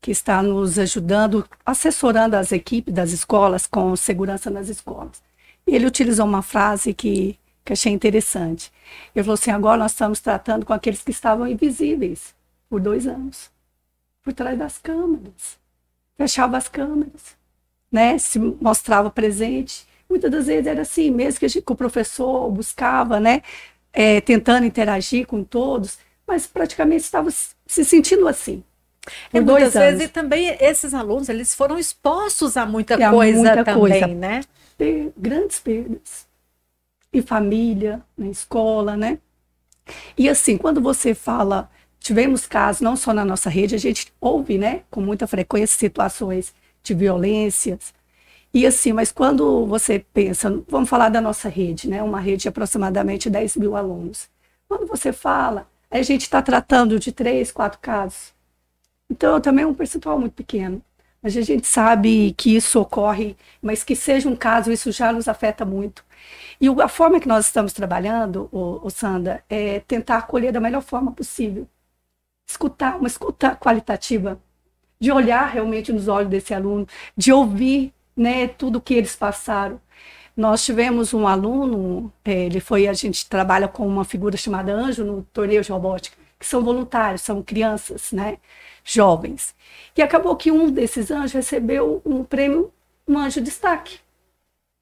que 0.00 0.10
está 0.12 0.42
nos 0.42 0.78
ajudando, 0.78 1.44
assessorando 1.64 2.36
as 2.36 2.52
equipes 2.52 2.94
das 2.94 3.10
escolas 3.10 3.66
com 3.66 3.96
segurança 3.96 4.48
nas 4.50 4.68
escolas. 4.68 5.22
E 5.66 5.74
ele 5.74 5.86
utilizou 5.86 6.24
uma 6.24 6.42
frase 6.42 6.94
que 6.94 7.38
que 7.66 7.72
achei 7.72 7.92
interessante. 7.92 8.72
Ele 9.14 9.24
falou 9.24 9.34
assim: 9.34 9.50
agora 9.50 9.76
nós 9.76 9.92
estamos 9.92 10.20
tratando 10.20 10.64
com 10.64 10.72
aqueles 10.72 11.02
que 11.02 11.10
estavam 11.10 11.46
invisíveis 11.46 12.34
por 12.70 12.80
dois 12.80 13.06
anos, 13.06 13.50
por 14.22 14.32
trás 14.32 14.56
das 14.58 14.78
câmeras. 14.78 15.58
Fechava 16.16 16.56
as 16.56 16.68
câmeras, 16.68 17.36
né? 17.92 18.16
Se 18.18 18.38
mostrava 18.38 19.10
presente. 19.10 19.86
Muitas 20.08 20.30
das 20.30 20.46
vezes 20.46 20.66
era 20.68 20.82
assim, 20.82 21.10
mesmo 21.10 21.40
que, 21.40 21.48
gente, 21.48 21.64
que 21.64 21.72
o 21.72 21.76
professor 21.76 22.50
buscava, 22.50 23.18
né? 23.18 23.42
É, 23.98 24.20
tentando 24.20 24.66
interagir 24.66 25.26
com 25.26 25.42
todos, 25.42 25.98
mas 26.26 26.46
praticamente 26.46 27.02
estava 27.02 27.30
se 27.30 27.84
sentindo 27.84 28.28
assim. 28.28 28.62
Por 29.30 29.42
muitas 29.42 29.72
vezes 29.72 30.02
e 30.02 30.08
também 30.08 30.54
esses 30.60 30.92
alunos 30.92 31.28
eles 31.28 31.54
foram 31.54 31.78
expostos 31.78 32.56
a 32.56 32.66
muita 32.66 32.94
E 32.94 33.10
coisa 33.10 33.38
muita 33.38 33.64
também, 33.64 33.80
coisa. 33.80 34.06
né? 34.08 34.40
ter 34.76 35.12
grandes 35.16 35.58
perdas. 35.60 36.26
E 37.12 37.22
família, 37.22 38.02
na 38.18 38.26
escola, 38.28 38.96
né? 38.96 39.18
E 40.18 40.28
assim, 40.28 40.58
quando 40.58 40.80
você 40.80 41.14
fala, 41.14 41.70
tivemos 42.00 42.46
casos, 42.46 42.82
não 42.82 42.96
só 42.96 43.14
na 43.14 43.24
nossa 43.24 43.48
rede, 43.48 43.74
a 43.74 43.78
gente 43.78 44.12
ouve, 44.20 44.58
né, 44.58 44.82
com 44.90 45.00
muita 45.00 45.26
frequência, 45.26 45.78
situações 45.78 46.52
de 46.82 46.92
violências. 46.92 47.94
E 48.56 48.64
assim, 48.64 48.90
mas 48.90 49.12
quando 49.12 49.66
você 49.66 49.98
pensa, 49.98 50.64
vamos 50.66 50.88
falar 50.88 51.10
da 51.10 51.20
nossa 51.20 51.46
rede, 51.46 51.90
né, 51.90 52.02
uma 52.02 52.18
rede 52.18 52.44
de 52.44 52.48
aproximadamente 52.48 53.28
10 53.28 53.54
mil 53.58 53.76
alunos. 53.76 54.30
Quando 54.66 54.86
você 54.86 55.12
fala, 55.12 55.68
a 55.90 56.00
gente 56.00 56.22
está 56.22 56.40
tratando 56.40 56.98
de 56.98 57.12
três, 57.12 57.52
quatro 57.52 57.78
casos. 57.78 58.32
Então, 59.10 59.38
também 59.42 59.64
é 59.64 59.68
um 59.68 59.74
percentual 59.74 60.18
muito 60.18 60.32
pequeno. 60.32 60.82
Mas 61.22 61.36
a 61.36 61.42
gente 61.42 61.66
sabe 61.66 62.32
que 62.34 62.56
isso 62.56 62.80
ocorre, 62.80 63.36
mas 63.60 63.84
que 63.84 63.94
seja 63.94 64.26
um 64.26 64.34
caso, 64.34 64.72
isso 64.72 64.90
já 64.90 65.12
nos 65.12 65.28
afeta 65.28 65.62
muito. 65.66 66.02
E 66.58 66.66
a 66.82 66.88
forma 66.88 67.20
que 67.20 67.28
nós 67.28 67.44
estamos 67.44 67.74
trabalhando, 67.74 68.48
o, 68.50 68.80
o 68.82 68.88
Sandra, 68.88 69.44
é 69.50 69.80
tentar 69.80 70.16
acolher 70.16 70.50
da 70.50 70.60
melhor 70.60 70.80
forma 70.80 71.12
possível. 71.12 71.68
Escutar, 72.48 72.96
uma 72.96 73.06
escuta 73.06 73.54
qualitativa, 73.54 74.40
de 74.98 75.12
olhar 75.12 75.44
realmente 75.46 75.92
nos 75.92 76.08
olhos 76.08 76.30
desse 76.30 76.54
aluno, 76.54 76.88
de 77.14 77.30
ouvir 77.30 77.92
né, 78.16 78.48
tudo 78.48 78.80
que 78.80 78.94
eles 78.94 79.14
passaram. 79.14 79.80
Nós 80.36 80.64
tivemos 80.64 81.14
um 81.14 81.26
aluno, 81.26 82.12
eh, 82.24 82.46
ele 82.46 82.60
foi, 82.60 82.86
a 82.88 82.92
gente 82.92 83.28
trabalha 83.28 83.68
com 83.68 83.86
uma 83.86 84.04
figura 84.04 84.36
chamada 84.36 84.72
anjo 84.72 85.04
no 85.04 85.22
torneio 85.32 85.62
de 85.62 85.72
robótica, 85.72 86.16
que 86.38 86.46
são 86.46 86.62
voluntários, 86.62 87.22
são 87.22 87.42
crianças, 87.42 88.12
né, 88.12 88.38
jovens. 88.84 89.54
E 89.96 90.02
acabou 90.02 90.36
que 90.36 90.50
um 90.50 90.70
desses 90.70 91.10
anjos 91.10 91.32
recebeu 91.32 92.02
um 92.04 92.22
prêmio, 92.22 92.72
um 93.08 93.18
anjo 93.18 93.40
destaque. 93.40 93.98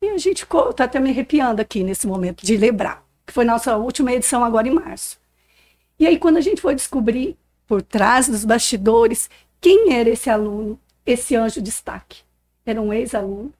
E 0.03 0.09
a 0.11 0.19
gente 0.19 0.43
está 0.45 0.85
até 0.85 1.01
me 1.01 1.11
arrepiando 1.11 1.63
aqui 1.63 1.83
nesse 1.83 2.07
momento 2.07 2.45
de 2.45 2.57
lembrar, 2.57 3.05
que 3.27 3.33
foi 3.33 3.45
nossa 3.45 3.77
última 3.77 4.13
edição 4.13 4.45
agora 4.45 4.69
em 4.69 4.75
março. 4.75 5.19
E 5.99 6.07
aí, 6.07 6.19
quando 6.19 6.37
a 6.37 6.41
gente 6.41 6.61
foi 6.61 6.75
descobrir 6.75 7.37
por 7.67 7.81
trás 7.81 8.29
dos 8.29 8.45
bastidores 8.45 9.31
quem 9.61 9.95
era 9.95 10.11
esse 10.11 10.29
aluno, 10.29 10.79
esse 11.07 11.37
anjo 11.37 11.63
destaque, 11.63 12.24
era 12.65 12.81
um 12.81 12.93
ex-aluno 12.93 13.53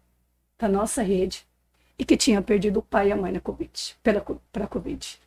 da 0.59 0.69
nossa 0.69 1.03
rede 1.03 1.47
e 1.99 2.05
que 2.05 2.17
tinha 2.17 2.43
perdido 2.43 2.79
o 2.79 2.83
pai 2.83 3.09
e 3.09 3.13
a 3.13 3.17
mãe 3.17 3.33
na 3.33 3.41
Covid, 3.41 3.97
pela 4.03 4.25
para 4.53 4.65
a 4.65 4.69
Covid. 4.69 5.21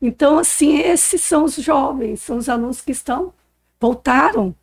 Então, 0.00 0.38
assim, 0.38 0.78
esses 0.78 1.20
são 1.22 1.44
os 1.44 1.56
jovens, 1.56 2.20
são 2.20 2.38
os 2.38 2.48
alunos 2.48 2.80
que 2.80 2.90
estão, 2.90 3.32
voltaram 3.78 4.54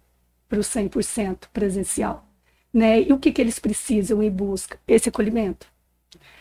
para 0.50 0.60
o 0.60 0.64
100% 0.64 1.48
presencial. 1.54 2.26
Né? 2.74 3.02
E 3.02 3.14
o 3.14 3.20
que, 3.20 3.32
que 3.32 3.42
eles 3.42 3.60
precisam 3.60 4.22
e 4.22 4.30
buscam? 4.30 4.78
Esse 4.88 5.10
acolhimento. 5.10 5.68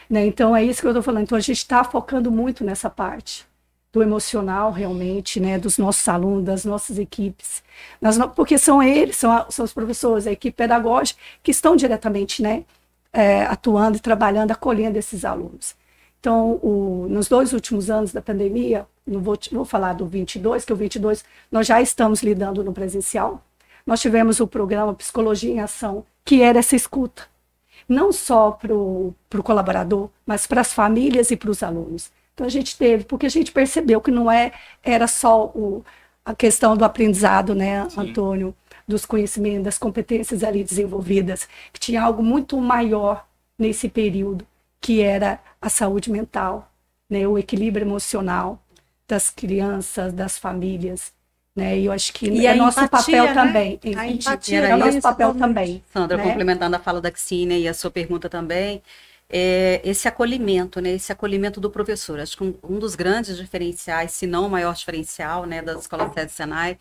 Né? 0.09 0.27
Então, 0.27 0.55
é 0.55 0.65
isso 0.65 0.81
que 0.81 0.87
eu 0.87 0.93
estou 0.93 1.03
falando. 1.03 1.25
Então, 1.25 1.37
a 1.37 1.41
gente 1.41 1.59
está 1.59 1.85
focando 1.85 2.31
muito 2.31 2.65
nessa 2.65 2.89
parte 2.89 3.47
do 3.97 4.03
emocional, 4.03 4.71
realmente, 4.73 5.41
né? 5.41 5.59
dos 5.59 5.79
nossos 5.79 6.07
alunos, 6.07 6.45
das 6.45 6.67
nossas 6.67 6.99
equipes. 6.99 7.63
Nas. 7.99 8.19
Porque 8.35 8.59
são 8.59 8.83
eles, 8.83 9.17
são, 9.17 9.33
a, 9.33 9.47
são 9.51 9.65
os 9.65 9.73
professores, 9.73 10.27
a 10.27 10.33
equipe 10.33 10.55
pedagógica, 10.55 11.19
que 11.43 11.51
estão 11.51 11.75
diretamente 11.75 12.43
né? 12.43 12.65
É, 13.11 13.45
atuando 13.45 13.97
e 13.97 14.01
trabalhando, 14.01 14.51
acolhendo 14.51 14.99
esses 14.99 15.25
alunos. 15.25 15.75
Então, 16.21 16.61
o, 16.63 17.07
nos 17.09 17.27
dois 17.27 17.55
últimos 17.55 17.89
anos 17.89 18.13
da 18.13 18.21
pandemia, 18.21 18.87
não 19.07 19.21
vou, 19.21 19.39
vou 19.51 19.65
falar 19.65 19.95
do 19.95 20.05
22, 20.05 20.67
que 20.67 20.73
o 20.75 20.77
22 20.77 21.25
nós 21.51 21.67
já 21.67 21.81
estamos 21.81 22.23
lidando 22.23 22.63
no 22.63 22.75
presencial. 22.75 23.43
Nós 23.87 24.03
tivemos 24.03 24.41
o 24.41 24.47
programa 24.47 24.93
Psicologia 24.93 25.51
em 25.51 25.61
Ação, 25.61 26.05
que 26.23 26.43
era 26.43 26.59
essa 26.59 26.77
escuta, 26.77 27.23
não 27.89 28.13
só 28.13 28.51
para 28.51 28.75
o 28.75 29.15
colaborador, 29.43 30.11
mas 30.27 30.47
para 30.47 30.61
as 30.61 30.75
famílias 30.75 31.31
e 31.31 31.37
para 31.37 31.51
os 31.51 31.63
alunos. 31.63 32.11
Então, 32.37 32.47
a 32.47 32.51
gente 32.51 32.77
teve, 32.79 33.05
porque 33.05 33.27
a 33.27 33.31
gente 33.31 33.51
percebeu 33.51 34.01
que 34.01 34.11
não 34.13 34.31
é, 34.31 34.53
era 34.85 35.09
só 35.09 35.47
o, 35.47 35.83
a 36.25 36.35
questão 36.35 36.77
do 36.77 36.85
aprendizado, 36.85 37.55
né, 37.55 37.89
Sim. 37.89 38.01
Antônio? 38.03 38.55
Dos 38.87 39.07
conhecimentos, 39.07 39.65
das 39.65 39.79
competências 39.79 40.45
ali 40.45 40.63
desenvolvidas, 40.63 41.49
que 41.73 41.81
tinha 41.81 42.03
algo 42.03 42.23
muito 42.23 42.61
maior 42.61 43.27
nesse 43.59 43.89
período 43.89 44.47
que 44.81 45.03
era 45.03 45.41
a 45.61 45.69
saúde 45.69 46.11
mental, 46.11 46.71
né, 47.11 47.27
o 47.27 47.39
equilíbrio 47.39 47.85
emocional 47.85 48.63
das 49.09 49.31
crianças, 49.31 50.13
das 50.13 50.39
famílias, 50.39 51.13
né? 51.57 51.79
E 51.79 51.87
eu 51.87 51.93
acho 51.93 52.13
que 52.13 52.29
E 52.29 52.47
é 52.47 52.55
nosso 52.55 52.85
empatia, 52.85 53.23
papel 53.23 53.25
né? 53.25 53.35
também. 53.35 53.81
A 53.97 54.05
Gente, 54.05 54.23
empatia, 54.29 54.59
é 54.61 54.77
nosso 54.77 55.01
papel 55.01 55.35
também. 55.35 55.83
Sandra, 55.93 56.19
né? 56.19 56.23
complementando 56.23 56.77
a 56.77 56.79
fala 56.79 57.01
da 57.01 57.11
Xínia 57.15 57.59
e 57.59 57.67
a 57.67 57.73
sua 57.75 57.91
pergunta 57.91 58.29
também, 58.29 58.83
é 59.29 59.81
esse 59.85 60.09
acolhimento, 60.09 60.81
né, 60.81 60.91
esse 60.93 61.13
acolhimento 61.13 61.61
do 61.61 61.71
professor. 61.71 62.21
Acho 62.21 62.37
que 62.37 62.45
um, 62.45 62.59
um 62.63 62.79
dos 62.79 62.95
grandes 62.95 63.37
diferenciais, 63.37 64.13
se 64.13 64.27
não 64.27 64.47
o 64.47 64.51
maior 64.51 64.75
diferencial, 64.75 65.47
né, 65.47 65.63
das 65.63 65.83
escolas 65.83 66.13
sede 66.15 66.33
Senai, 66.33 66.79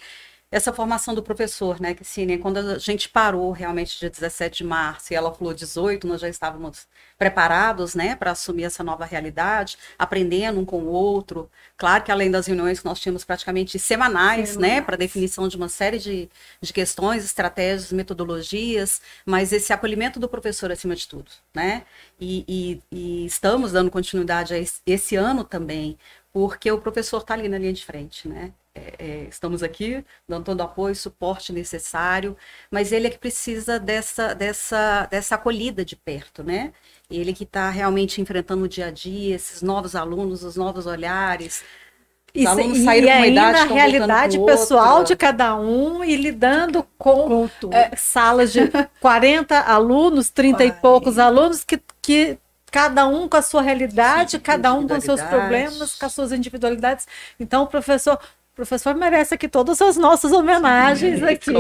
essa 0.56 0.72
formação 0.74 1.14
do 1.14 1.22
professor, 1.24 1.80
né, 1.82 1.94
que 1.94 2.04
assim, 2.04 2.38
quando 2.38 2.58
a 2.58 2.78
gente 2.80 3.10
parou 3.10 3.52
realmente 3.52 4.00
dia 4.00 4.10
17 4.10 4.60
de 4.60 4.64
março 4.64 5.12
e 5.12 5.16
ela 5.16 5.34
falou 5.34 5.54
18, 5.54 6.08
nós 6.08 6.22
já 6.22 6.30
estávamos 6.30 6.88
preparados, 7.18 7.94
né, 7.96 8.16
para 8.16 8.32
assumir 8.32 8.64
essa 8.64 8.84
nova 8.84 9.04
realidade, 9.06 9.78
aprendendo 9.98 10.60
um 10.60 10.66
com 10.66 10.84
o 10.84 10.88
outro. 10.88 11.50
Claro 11.78 12.04
que 12.04 12.12
além 12.12 12.32
das 12.32 12.48
reuniões 12.48 12.80
que 12.80 12.86
nós 12.86 13.00
tínhamos 13.00 13.26
praticamente 13.26 13.78
semanais, 13.80 14.56
né, 14.56 14.82
para 14.82 14.96
definição 14.98 15.48
de 15.48 15.58
uma 15.58 15.68
série 15.70 16.00
de, 16.00 16.30
de 16.62 16.74
questões, 16.74 17.26
estratégias, 17.26 17.92
metodologias, 17.92 19.02
mas 19.26 19.52
esse 19.52 19.74
acolhimento 19.74 20.20
do 20.20 20.30
professor 20.30 20.72
acima 20.72 20.96
de 20.96 21.08
tudo, 21.08 21.32
né? 21.54 21.86
E, 22.20 22.46
e- 22.48 22.82
e 22.92 23.26
estamos 23.26 23.72
dando 23.72 23.92
continuidade 23.92 24.54
a 24.54 24.58
esse, 24.58 24.82
esse 24.86 25.16
ano 25.16 25.44
também, 25.44 25.98
porque 26.32 26.72
o 26.72 26.80
professor 26.82 27.22
está 27.22 27.34
ali 27.34 27.48
na 27.50 27.58
linha 27.58 27.74
de 27.74 27.86
frente, 27.86 28.28
né? 28.28 28.54
É, 28.76 28.94
é, 29.00 29.28
estamos 29.30 29.64
aqui 29.64 30.04
dando 30.28 30.44
todo 30.44 30.60
o 30.60 30.64
apoio, 30.64 30.94
suporte 30.94 31.54
necessário, 31.54 32.36
mas 32.70 32.92
ele 32.92 33.08
é 33.08 33.10
que 33.10 33.18
precisa 33.18 33.80
dessa, 33.80 34.36
dessa, 34.36 35.08
dessa 35.10 35.36
acolhida 35.36 35.86
de 35.86 35.96
perto, 35.96 36.44
né? 36.44 36.74
Ele 37.10 37.32
que 37.32 37.46
está 37.46 37.70
realmente 37.70 38.20
enfrentando 38.20 38.66
o 38.66 38.68
dia 38.68 38.88
a 38.88 38.92
dia, 38.92 39.36
esses 39.36 39.62
novos 39.62 39.96
alunos, 39.96 40.44
os 40.44 40.58
novos 40.58 40.86
olhares. 40.86 41.64
Isso, 42.34 42.50
alunos 42.50 42.80
e 42.80 42.84
saíram 42.84 43.08
com 43.08 43.16
uma 43.16 43.28
idade, 43.28 43.52
na 43.52 43.62
estão 43.62 43.78
realidade 43.78 44.40
pessoal 44.40 45.04
de 45.06 45.16
cada 45.16 45.56
um 45.56 46.04
e 46.04 46.18
lidando 46.18 46.86
com 46.98 47.30
Com 47.30 47.50
é, 47.72 47.96
salas 47.96 48.52
de 48.52 48.60
40 49.00 49.58
alunos, 49.58 50.30
30 50.32 50.66
e 50.66 50.72
poucos 50.74 51.18
alunos, 51.18 51.64
que, 51.64 51.82
que 52.02 52.38
cada 52.70 53.08
um 53.08 53.30
com 53.30 53.38
a 53.38 53.42
sua 53.42 53.62
realidade, 53.62 54.32
Sim, 54.32 54.40
cada 54.40 54.74
um 54.74 54.86
com 54.86 55.00
seus 55.00 55.22
problemas, 55.22 55.96
com 55.96 56.06
as 56.06 56.12
suas 56.12 56.34
individualidades. 56.34 57.08
Então, 57.40 57.66
professor, 57.66 58.20
o 58.56 58.64
professor 58.64 58.96
merece 58.96 59.36
aqui 59.36 59.50
todas 59.50 59.82
as 59.82 59.98
nossas 59.98 60.32
homenagens 60.32 61.22
aqui. 61.22 61.52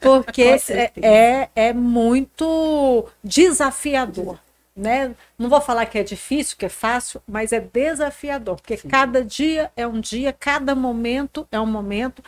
Porque 0.00 0.56
é, 0.70 0.90
é, 1.02 1.48
é 1.54 1.72
muito 1.74 3.06
desafiador. 3.22 4.38
Né? 4.74 5.14
Não 5.38 5.50
vou 5.50 5.60
falar 5.60 5.84
que 5.84 5.98
é 5.98 6.02
difícil, 6.02 6.56
que 6.56 6.64
é 6.64 6.70
fácil, 6.70 7.20
mas 7.28 7.52
é 7.52 7.60
desafiador, 7.60 8.56
porque 8.56 8.76
cada 8.76 9.22
dia 9.22 9.70
é 9.76 9.86
um 9.86 10.00
dia, 10.00 10.32
cada 10.32 10.74
momento 10.74 11.46
é 11.50 11.60
um 11.60 11.66
momento, 11.66 12.22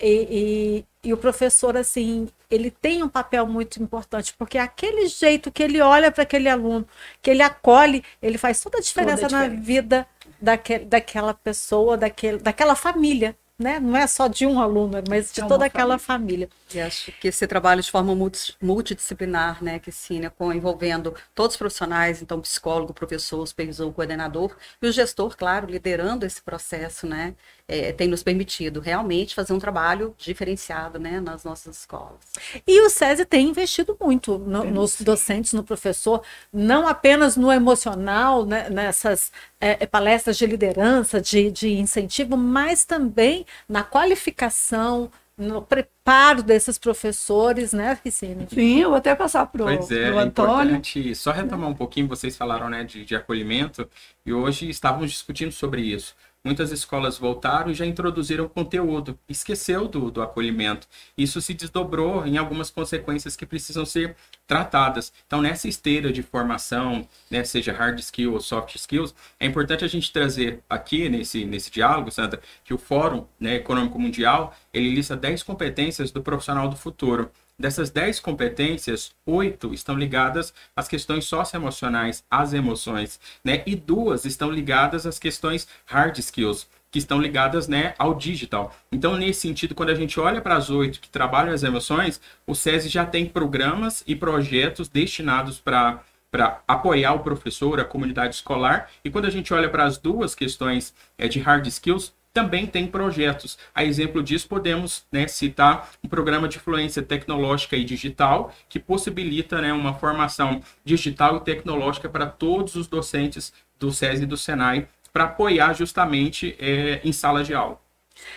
e, 0.00 0.84
e, 1.02 1.08
e 1.08 1.12
o 1.12 1.16
professor, 1.16 1.76
assim, 1.76 2.28
ele 2.50 2.70
tem 2.70 3.02
um 3.02 3.08
papel 3.08 3.46
muito 3.46 3.82
importante, 3.82 4.34
porque 4.36 4.58
aquele 4.58 5.06
jeito 5.08 5.50
que 5.50 5.62
ele 5.62 5.80
olha 5.80 6.10
para 6.10 6.24
aquele 6.24 6.48
aluno, 6.48 6.86
que 7.22 7.30
ele 7.30 7.42
acolhe, 7.42 8.02
ele 8.22 8.36
faz 8.36 8.60
toda 8.60 8.78
a 8.78 8.80
diferença, 8.82 9.22
Toda 9.22 9.36
a 9.36 9.38
na 9.40 9.44
diferença. 9.44 9.66
vida 9.66 10.06
daquele, 10.44 10.84
daquela 10.86 11.34
pessoa, 11.34 11.96
daquele, 11.96 12.38
daquela 12.38 12.76
família. 12.76 13.36
Né? 13.58 13.78
Não 13.78 13.96
é 13.96 14.06
só 14.06 14.26
de 14.26 14.46
um 14.46 14.60
aluno, 14.60 14.98
mas 15.08 15.32
de 15.32 15.40
É 15.40 15.46
toda 15.46 15.64
aquela 15.66 15.98
família. 15.98 16.48
família. 16.48 16.48
E 16.74 16.80
acho 16.80 17.12
que 17.12 17.28
esse 17.28 17.46
trabalho 17.46 17.80
de 17.82 17.90
forma 17.90 18.14
multi- 18.14 18.56
multidisciplinar, 18.60 19.62
né, 19.62 19.78
que 19.78 19.92
sim, 19.92 20.18
né, 20.20 20.28
com 20.30 20.52
envolvendo 20.52 21.14
todos 21.34 21.54
os 21.54 21.58
profissionais, 21.58 22.20
então 22.20 22.40
psicólogo, 22.40 22.92
professor, 22.92 23.46
supervisor, 23.46 23.92
coordenador 23.92 24.56
e 24.82 24.86
o 24.88 24.92
gestor, 24.92 25.36
claro, 25.36 25.66
liderando 25.68 26.26
esse 26.26 26.42
processo, 26.42 27.06
né, 27.06 27.34
é, 27.68 27.92
tem 27.92 28.08
nos 28.08 28.22
permitido 28.22 28.80
realmente 28.80 29.34
fazer 29.34 29.52
um 29.52 29.58
trabalho 29.58 30.14
diferenciado, 30.18 30.98
né, 30.98 31.20
nas 31.20 31.44
nossas 31.44 31.78
escolas. 31.78 32.18
E 32.66 32.80
o 32.80 32.90
SESI 32.90 33.24
tem 33.24 33.48
investido 33.48 33.96
muito 34.00 34.36
no- 34.38 34.64
nos 34.64 35.00
docentes, 35.00 35.52
no 35.52 35.62
professor, 35.62 36.22
não 36.52 36.86
apenas 36.88 37.36
no 37.36 37.50
emocional, 37.52 38.44
né, 38.44 38.68
nessas 38.68 39.30
é, 39.60 39.86
palestras 39.86 40.36
de 40.36 40.44
liderança, 40.46 41.20
de, 41.22 41.50
de 41.50 41.72
incentivo, 41.72 42.36
mas 42.36 42.84
também 42.84 43.43
na 43.68 43.82
qualificação, 43.82 45.10
no 45.36 45.62
preparo 45.62 46.42
desses 46.42 46.78
professores, 46.78 47.72
né, 47.72 47.98
Ricine? 48.04 48.46
Sim, 48.48 48.80
eu 48.80 48.90
vou 48.90 48.98
até 48.98 49.14
passar 49.14 49.46
pro, 49.46 49.64
Pois 49.64 49.90
é, 49.90 50.10
pro 50.10 50.18
é 50.18 50.22
Antônio. 50.22 50.64
importante 50.64 51.14
só 51.14 51.32
retomar 51.32 51.68
um 51.68 51.74
pouquinho, 51.74 52.06
vocês 52.06 52.36
falaram 52.36 52.68
né, 52.68 52.84
de, 52.84 53.04
de 53.04 53.16
acolhimento, 53.16 53.88
e 54.24 54.32
hoje 54.32 54.68
estávamos 54.68 55.10
discutindo 55.10 55.50
sobre 55.52 55.82
isso. 55.82 56.14
Muitas 56.44 56.70
escolas 56.70 57.16
voltaram 57.16 57.70
e 57.70 57.74
já 57.74 57.86
introduziram 57.86 58.46
conteúdo, 58.46 59.18
esqueceu 59.26 59.88
do, 59.88 60.10
do 60.10 60.20
acolhimento. 60.20 60.86
Isso 61.16 61.40
se 61.40 61.54
desdobrou 61.54 62.26
em 62.26 62.36
algumas 62.36 62.70
consequências 62.70 63.34
que 63.34 63.46
precisam 63.46 63.86
ser 63.86 64.14
tratadas. 64.46 65.10
Então, 65.26 65.40
nessa 65.40 65.68
esteira 65.68 66.12
de 66.12 66.22
formação, 66.22 67.08
né, 67.30 67.44
seja 67.44 67.72
hard 67.72 67.98
skill 67.98 68.34
ou 68.34 68.40
soft 68.40 68.74
skills, 68.74 69.14
é 69.40 69.46
importante 69.46 69.86
a 69.86 69.88
gente 69.88 70.12
trazer 70.12 70.62
aqui 70.68 71.08
nesse, 71.08 71.46
nesse 71.46 71.70
diálogo, 71.70 72.10
Sandra, 72.10 72.42
que 72.62 72.74
o 72.74 72.78
Fórum 72.78 73.26
né, 73.40 73.54
Econômico 73.54 73.98
Mundial, 73.98 74.54
ele 74.70 74.90
lista 74.90 75.16
10 75.16 75.42
competências 75.42 76.10
do 76.10 76.22
profissional 76.22 76.68
do 76.68 76.76
futuro. 76.76 77.30
Dessas 77.58 77.88
10 77.88 78.18
competências, 78.18 79.12
oito 79.24 79.72
estão 79.72 79.96
ligadas 79.96 80.52
às 80.74 80.88
questões 80.88 81.24
socioemocionais, 81.24 82.24
às 82.28 82.52
emoções, 82.52 83.20
né? 83.44 83.62
E 83.64 83.76
duas 83.76 84.24
estão 84.24 84.50
ligadas 84.50 85.06
às 85.06 85.20
questões 85.20 85.68
hard 85.86 86.18
skills, 86.18 86.66
que 86.90 86.98
estão 86.98 87.20
ligadas, 87.20 87.66
né, 87.66 87.92
ao 87.98 88.14
digital. 88.14 88.72
Então, 88.92 89.16
nesse 89.16 89.40
sentido, 89.40 89.74
quando 89.74 89.90
a 89.90 89.94
gente 89.96 90.20
olha 90.20 90.40
para 90.40 90.56
as 90.56 90.70
oito 90.70 91.00
que 91.00 91.08
trabalham 91.08 91.52
as 91.52 91.64
emoções, 91.64 92.20
o 92.46 92.54
SESI 92.54 92.88
já 92.88 93.04
tem 93.04 93.26
programas 93.26 94.04
e 94.06 94.14
projetos 94.14 94.88
destinados 94.88 95.58
para 95.58 96.02
para 96.30 96.62
apoiar 96.66 97.12
o 97.12 97.20
professor, 97.20 97.78
a 97.78 97.84
comunidade 97.84 98.34
escolar. 98.34 98.90
E 99.04 99.10
quando 99.10 99.26
a 99.26 99.30
gente 99.30 99.54
olha 99.54 99.68
para 99.68 99.84
as 99.84 99.98
duas 99.98 100.34
questões 100.34 100.92
é, 101.16 101.28
de 101.28 101.38
hard 101.38 101.64
skills, 101.68 102.12
também 102.34 102.66
tem 102.66 102.88
projetos. 102.88 103.56
A 103.72 103.84
exemplo 103.84 104.20
disso, 104.20 104.48
podemos 104.48 105.06
né, 105.10 105.28
citar 105.28 105.90
um 106.02 106.08
programa 106.08 106.48
de 106.48 106.56
influência 106.56 107.00
tecnológica 107.00 107.76
e 107.76 107.84
digital 107.84 108.52
que 108.68 108.80
possibilita 108.80 109.60
né, 109.60 109.72
uma 109.72 109.94
formação 109.94 110.60
digital 110.84 111.36
e 111.36 111.40
tecnológica 111.40 112.08
para 112.08 112.26
todos 112.26 112.74
os 112.74 112.88
docentes 112.88 113.52
do 113.78 113.92
SESI 113.92 114.24
e 114.24 114.26
do 114.26 114.36
SENAI 114.36 114.88
para 115.12 115.24
apoiar 115.24 115.72
justamente 115.74 116.56
é, 116.58 117.00
em 117.04 117.12
sala 117.12 117.44
de 117.44 117.54
aula. 117.54 117.78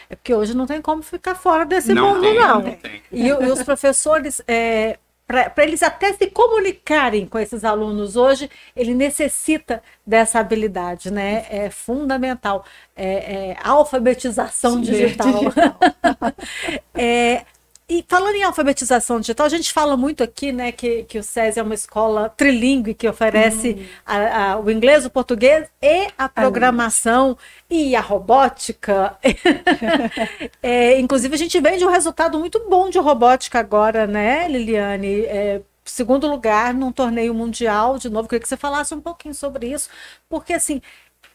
É 0.09 0.15
porque 0.15 0.33
hoje 0.33 0.55
não 0.55 0.67
tem 0.67 0.79
como 0.79 1.01
ficar 1.01 1.33
fora 1.33 1.65
desse 1.65 1.93
não 1.93 2.13
mundo, 2.13 2.21
tem, 2.21 2.39
não. 2.39 2.61
não 2.61 2.71
tem. 2.75 3.01
E, 3.11 3.27
e 3.27 3.33
os 3.33 3.63
professores, 3.63 4.41
é, 4.47 4.99
para 5.27 5.51
eles 5.57 5.83
até 5.83 6.13
se 6.13 6.27
comunicarem 6.27 7.25
com 7.25 7.37
esses 7.37 7.65
alunos 7.65 8.15
hoje, 8.15 8.49
ele 8.73 8.93
necessita 8.93 9.83
dessa 10.05 10.39
habilidade, 10.39 11.11
né? 11.11 11.45
É 11.49 11.69
fundamental. 11.69 12.63
É, 12.95 13.49
é 13.51 13.57
alfabetização 13.61 14.75
Sim, 14.75 14.81
digital. 14.81 15.33
digital. 15.33 15.77
É, 16.99 17.45
e 17.89 18.03
falando 18.07 18.35
em 18.35 18.43
alfabetização 18.43 19.19
digital, 19.19 19.45
a 19.45 19.49
gente 19.49 19.71
fala 19.71 19.95
muito 19.95 20.21
aqui, 20.23 20.51
né, 20.51 20.71
que, 20.73 21.03
que 21.03 21.17
o 21.17 21.23
SESI 21.23 21.59
é 21.59 21.63
uma 21.63 21.73
escola 21.73 22.29
trilingue 22.35 22.93
que 22.93 23.07
oferece 23.07 23.87
a- 24.05 24.51
a- 24.53 24.59
o 24.59 24.69
inglês, 24.69 25.05
o 25.05 25.09
português 25.09 25.69
e 25.81 26.07
a 26.17 26.27
programação 26.27 27.37
e 27.69 27.95
a 27.95 28.01
robótica. 28.01 29.17
É, 30.61 30.99
inclusive, 30.99 31.33
a 31.35 31.37
gente 31.37 31.59
vem 31.59 31.77
de 31.77 31.85
um 31.85 31.89
resultado 31.89 32.37
muito 32.39 32.59
bom 32.69 32.89
de 32.89 32.99
robótica 32.99 33.59
agora, 33.59 34.05
né, 34.07 34.47
Liliane? 34.47 35.21
É, 35.25 35.61
segundo 35.85 36.27
lugar 36.27 36.73
num 36.73 36.91
torneio 36.91 37.33
mundial, 37.33 37.97
de 37.97 38.09
novo, 38.09 38.27
queria 38.27 38.41
que 38.41 38.47
você 38.47 38.57
falasse 38.57 38.93
um 38.93 39.01
pouquinho 39.01 39.33
sobre 39.33 39.67
isso, 39.71 39.89
porque 40.29 40.53
assim, 40.53 40.81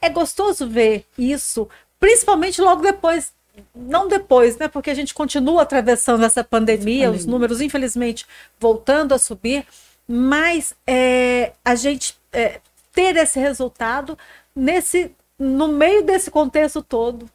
é 0.00 0.09
gostoso 0.09 0.68
ver 0.68 1.06
isso, 1.16 1.68
principalmente 1.99 2.61
logo 2.61 2.82
depois 2.82 3.32
não 3.75 4.09
depois, 4.09 4.56
né? 4.56 4.68
Porque 4.68 4.90
a 4.90 4.94
gente 4.94 5.14
continua 5.14 5.62
atravessando 5.62 6.25
essa 6.25 6.42
pandemia, 6.42 7.11
os 7.11 7.26
números, 7.26 7.61
infelizmente, 7.61 8.26
voltando 8.59 9.12
a 9.14 9.18
subir, 9.18 9.66
mas 10.06 10.75
é, 10.87 11.52
a 11.64 11.75
gente 11.75 12.16
é, 12.32 12.60
ter 12.93 13.17
esse 13.17 13.38
resultado 13.38 14.17
nesse, 14.54 15.10
no 15.38 15.69
meio 15.69 16.02
desse 16.02 16.30
contexto 16.30 16.82
todo. 16.82 17.28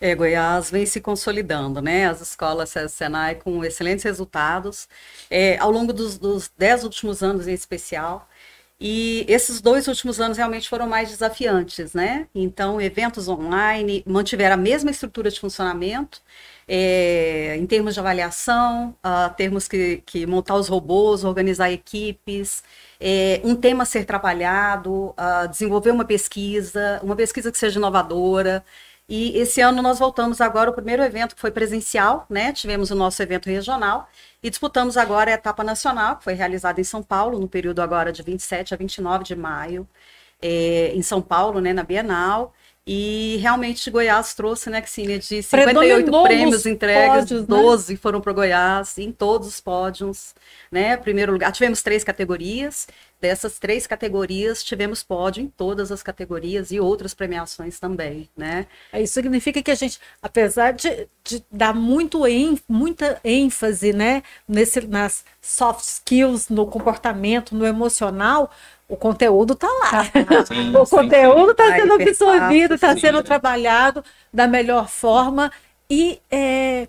É, 0.00 0.14
Goiás 0.14 0.70
vem 0.70 0.84
se 0.84 1.00
consolidando, 1.00 1.80
né? 1.80 2.06
As 2.06 2.20
escolas 2.20 2.74
Senai 2.90 3.36
com 3.36 3.64
excelentes 3.64 4.04
resultados 4.04 4.88
é, 5.30 5.56
ao 5.58 5.70
longo 5.70 5.92
dos, 5.92 6.18
dos 6.18 6.50
dez 6.56 6.84
últimos 6.84 7.22
anos 7.22 7.48
em 7.48 7.54
especial. 7.54 8.28
E 8.84 9.24
esses 9.28 9.60
dois 9.60 9.86
últimos 9.86 10.20
anos 10.20 10.36
realmente 10.36 10.68
foram 10.68 10.88
mais 10.88 11.08
desafiantes, 11.08 11.94
né? 11.94 12.26
Então, 12.34 12.80
eventos 12.80 13.28
online 13.28 14.02
mantiveram 14.04 14.54
a 14.54 14.56
mesma 14.56 14.90
estrutura 14.90 15.30
de 15.30 15.38
funcionamento, 15.38 16.20
é, 16.66 17.56
em 17.56 17.64
termos 17.64 17.94
de 17.94 18.00
avaliação, 18.00 18.96
ah, 19.00 19.28
termos 19.36 19.68
que, 19.68 20.02
que 20.04 20.26
montar 20.26 20.56
os 20.56 20.66
robôs, 20.66 21.22
organizar 21.22 21.70
equipes, 21.70 22.64
é, 22.98 23.40
um 23.44 23.54
tema 23.54 23.84
a 23.84 23.86
ser 23.86 24.04
trabalhado, 24.04 25.14
ah, 25.16 25.46
desenvolver 25.46 25.92
uma 25.92 26.04
pesquisa, 26.04 26.98
uma 27.04 27.14
pesquisa 27.14 27.52
que 27.52 27.58
seja 27.58 27.78
inovadora. 27.78 28.64
E 29.08 29.36
esse 29.38 29.60
ano 29.60 29.80
nós 29.80 30.00
voltamos 30.00 30.40
agora, 30.40 30.70
o 30.70 30.74
primeiro 30.74 31.04
evento 31.04 31.36
que 31.36 31.40
foi 31.40 31.52
presencial, 31.52 32.26
né? 32.28 32.52
Tivemos 32.52 32.90
o 32.90 32.96
nosso 32.96 33.22
evento 33.22 33.46
regional 33.48 34.08
e 34.42 34.50
disputamos 34.50 34.96
agora 34.96 35.30
a 35.30 35.34
etapa 35.34 35.62
nacional, 35.62 36.16
que 36.16 36.24
foi 36.24 36.34
realizada 36.34 36.80
em 36.80 36.84
São 36.84 37.02
Paulo, 37.02 37.38
no 37.38 37.48
período 37.48 37.80
agora 37.80 38.12
de 38.12 38.22
27 38.22 38.74
a 38.74 38.76
29 38.76 39.24
de 39.24 39.36
maio, 39.36 39.88
é, 40.40 40.92
em 40.94 41.02
São 41.02 41.22
Paulo, 41.22 41.60
né, 41.60 41.72
na 41.72 41.82
Bienal. 41.84 42.52
E 42.84 43.36
realmente 43.40 43.88
Goiás 43.92 44.34
trouxe, 44.34 44.68
né, 44.68 44.82
Cine, 44.82 45.16
de 45.18 45.40
58 45.40 46.10
Predominou 46.10 46.24
prêmios 46.24 46.66
entregues, 46.66 47.20
pódios, 47.20 47.40
né? 47.42 47.46
12 47.46 47.96
foram 47.96 48.20
para 48.20 48.32
o 48.32 48.34
Goiás, 48.34 48.98
em 48.98 49.12
todos 49.12 49.46
os 49.46 49.60
pódios, 49.60 50.34
né? 50.70 50.96
Primeiro 50.96 51.30
lugar, 51.32 51.52
tivemos 51.52 51.80
três 51.80 52.02
categorias. 52.02 52.88
Dessas 53.20 53.56
três 53.60 53.86
categorias, 53.86 54.64
tivemos 54.64 55.04
pódio 55.04 55.44
em 55.44 55.46
todas 55.46 55.92
as 55.92 56.02
categorias 56.02 56.72
e 56.72 56.80
outras 56.80 57.14
premiações 57.14 57.78
também, 57.78 58.28
né? 58.36 58.66
Isso 58.92 59.14
significa 59.14 59.62
que 59.62 59.70
a 59.70 59.76
gente, 59.76 60.00
apesar 60.20 60.72
de, 60.72 61.06
de 61.22 61.44
dar 61.48 61.72
muito 61.72 62.26
ênf- 62.26 62.64
muita 62.68 63.20
ênfase 63.22 63.92
né, 63.92 64.24
nesse, 64.48 64.80
nas 64.88 65.24
soft 65.40 65.84
skills, 65.84 66.48
no 66.48 66.66
comportamento, 66.66 67.54
no 67.54 67.64
emocional, 67.64 68.50
o 68.92 68.96
conteúdo 68.96 69.54
está 69.54 69.68
lá. 69.80 70.04
Sim, 70.46 70.76
o 70.76 70.84
sim, 70.84 70.96
conteúdo 70.96 71.52
está 71.52 71.74
sendo 71.76 71.94
absorvido, 71.94 72.74
está 72.74 72.96
sendo 72.96 73.22
trabalhado 73.22 74.04
da 74.32 74.46
melhor 74.46 74.88
forma 74.88 75.50
e 75.88 76.20
é, 76.30 76.88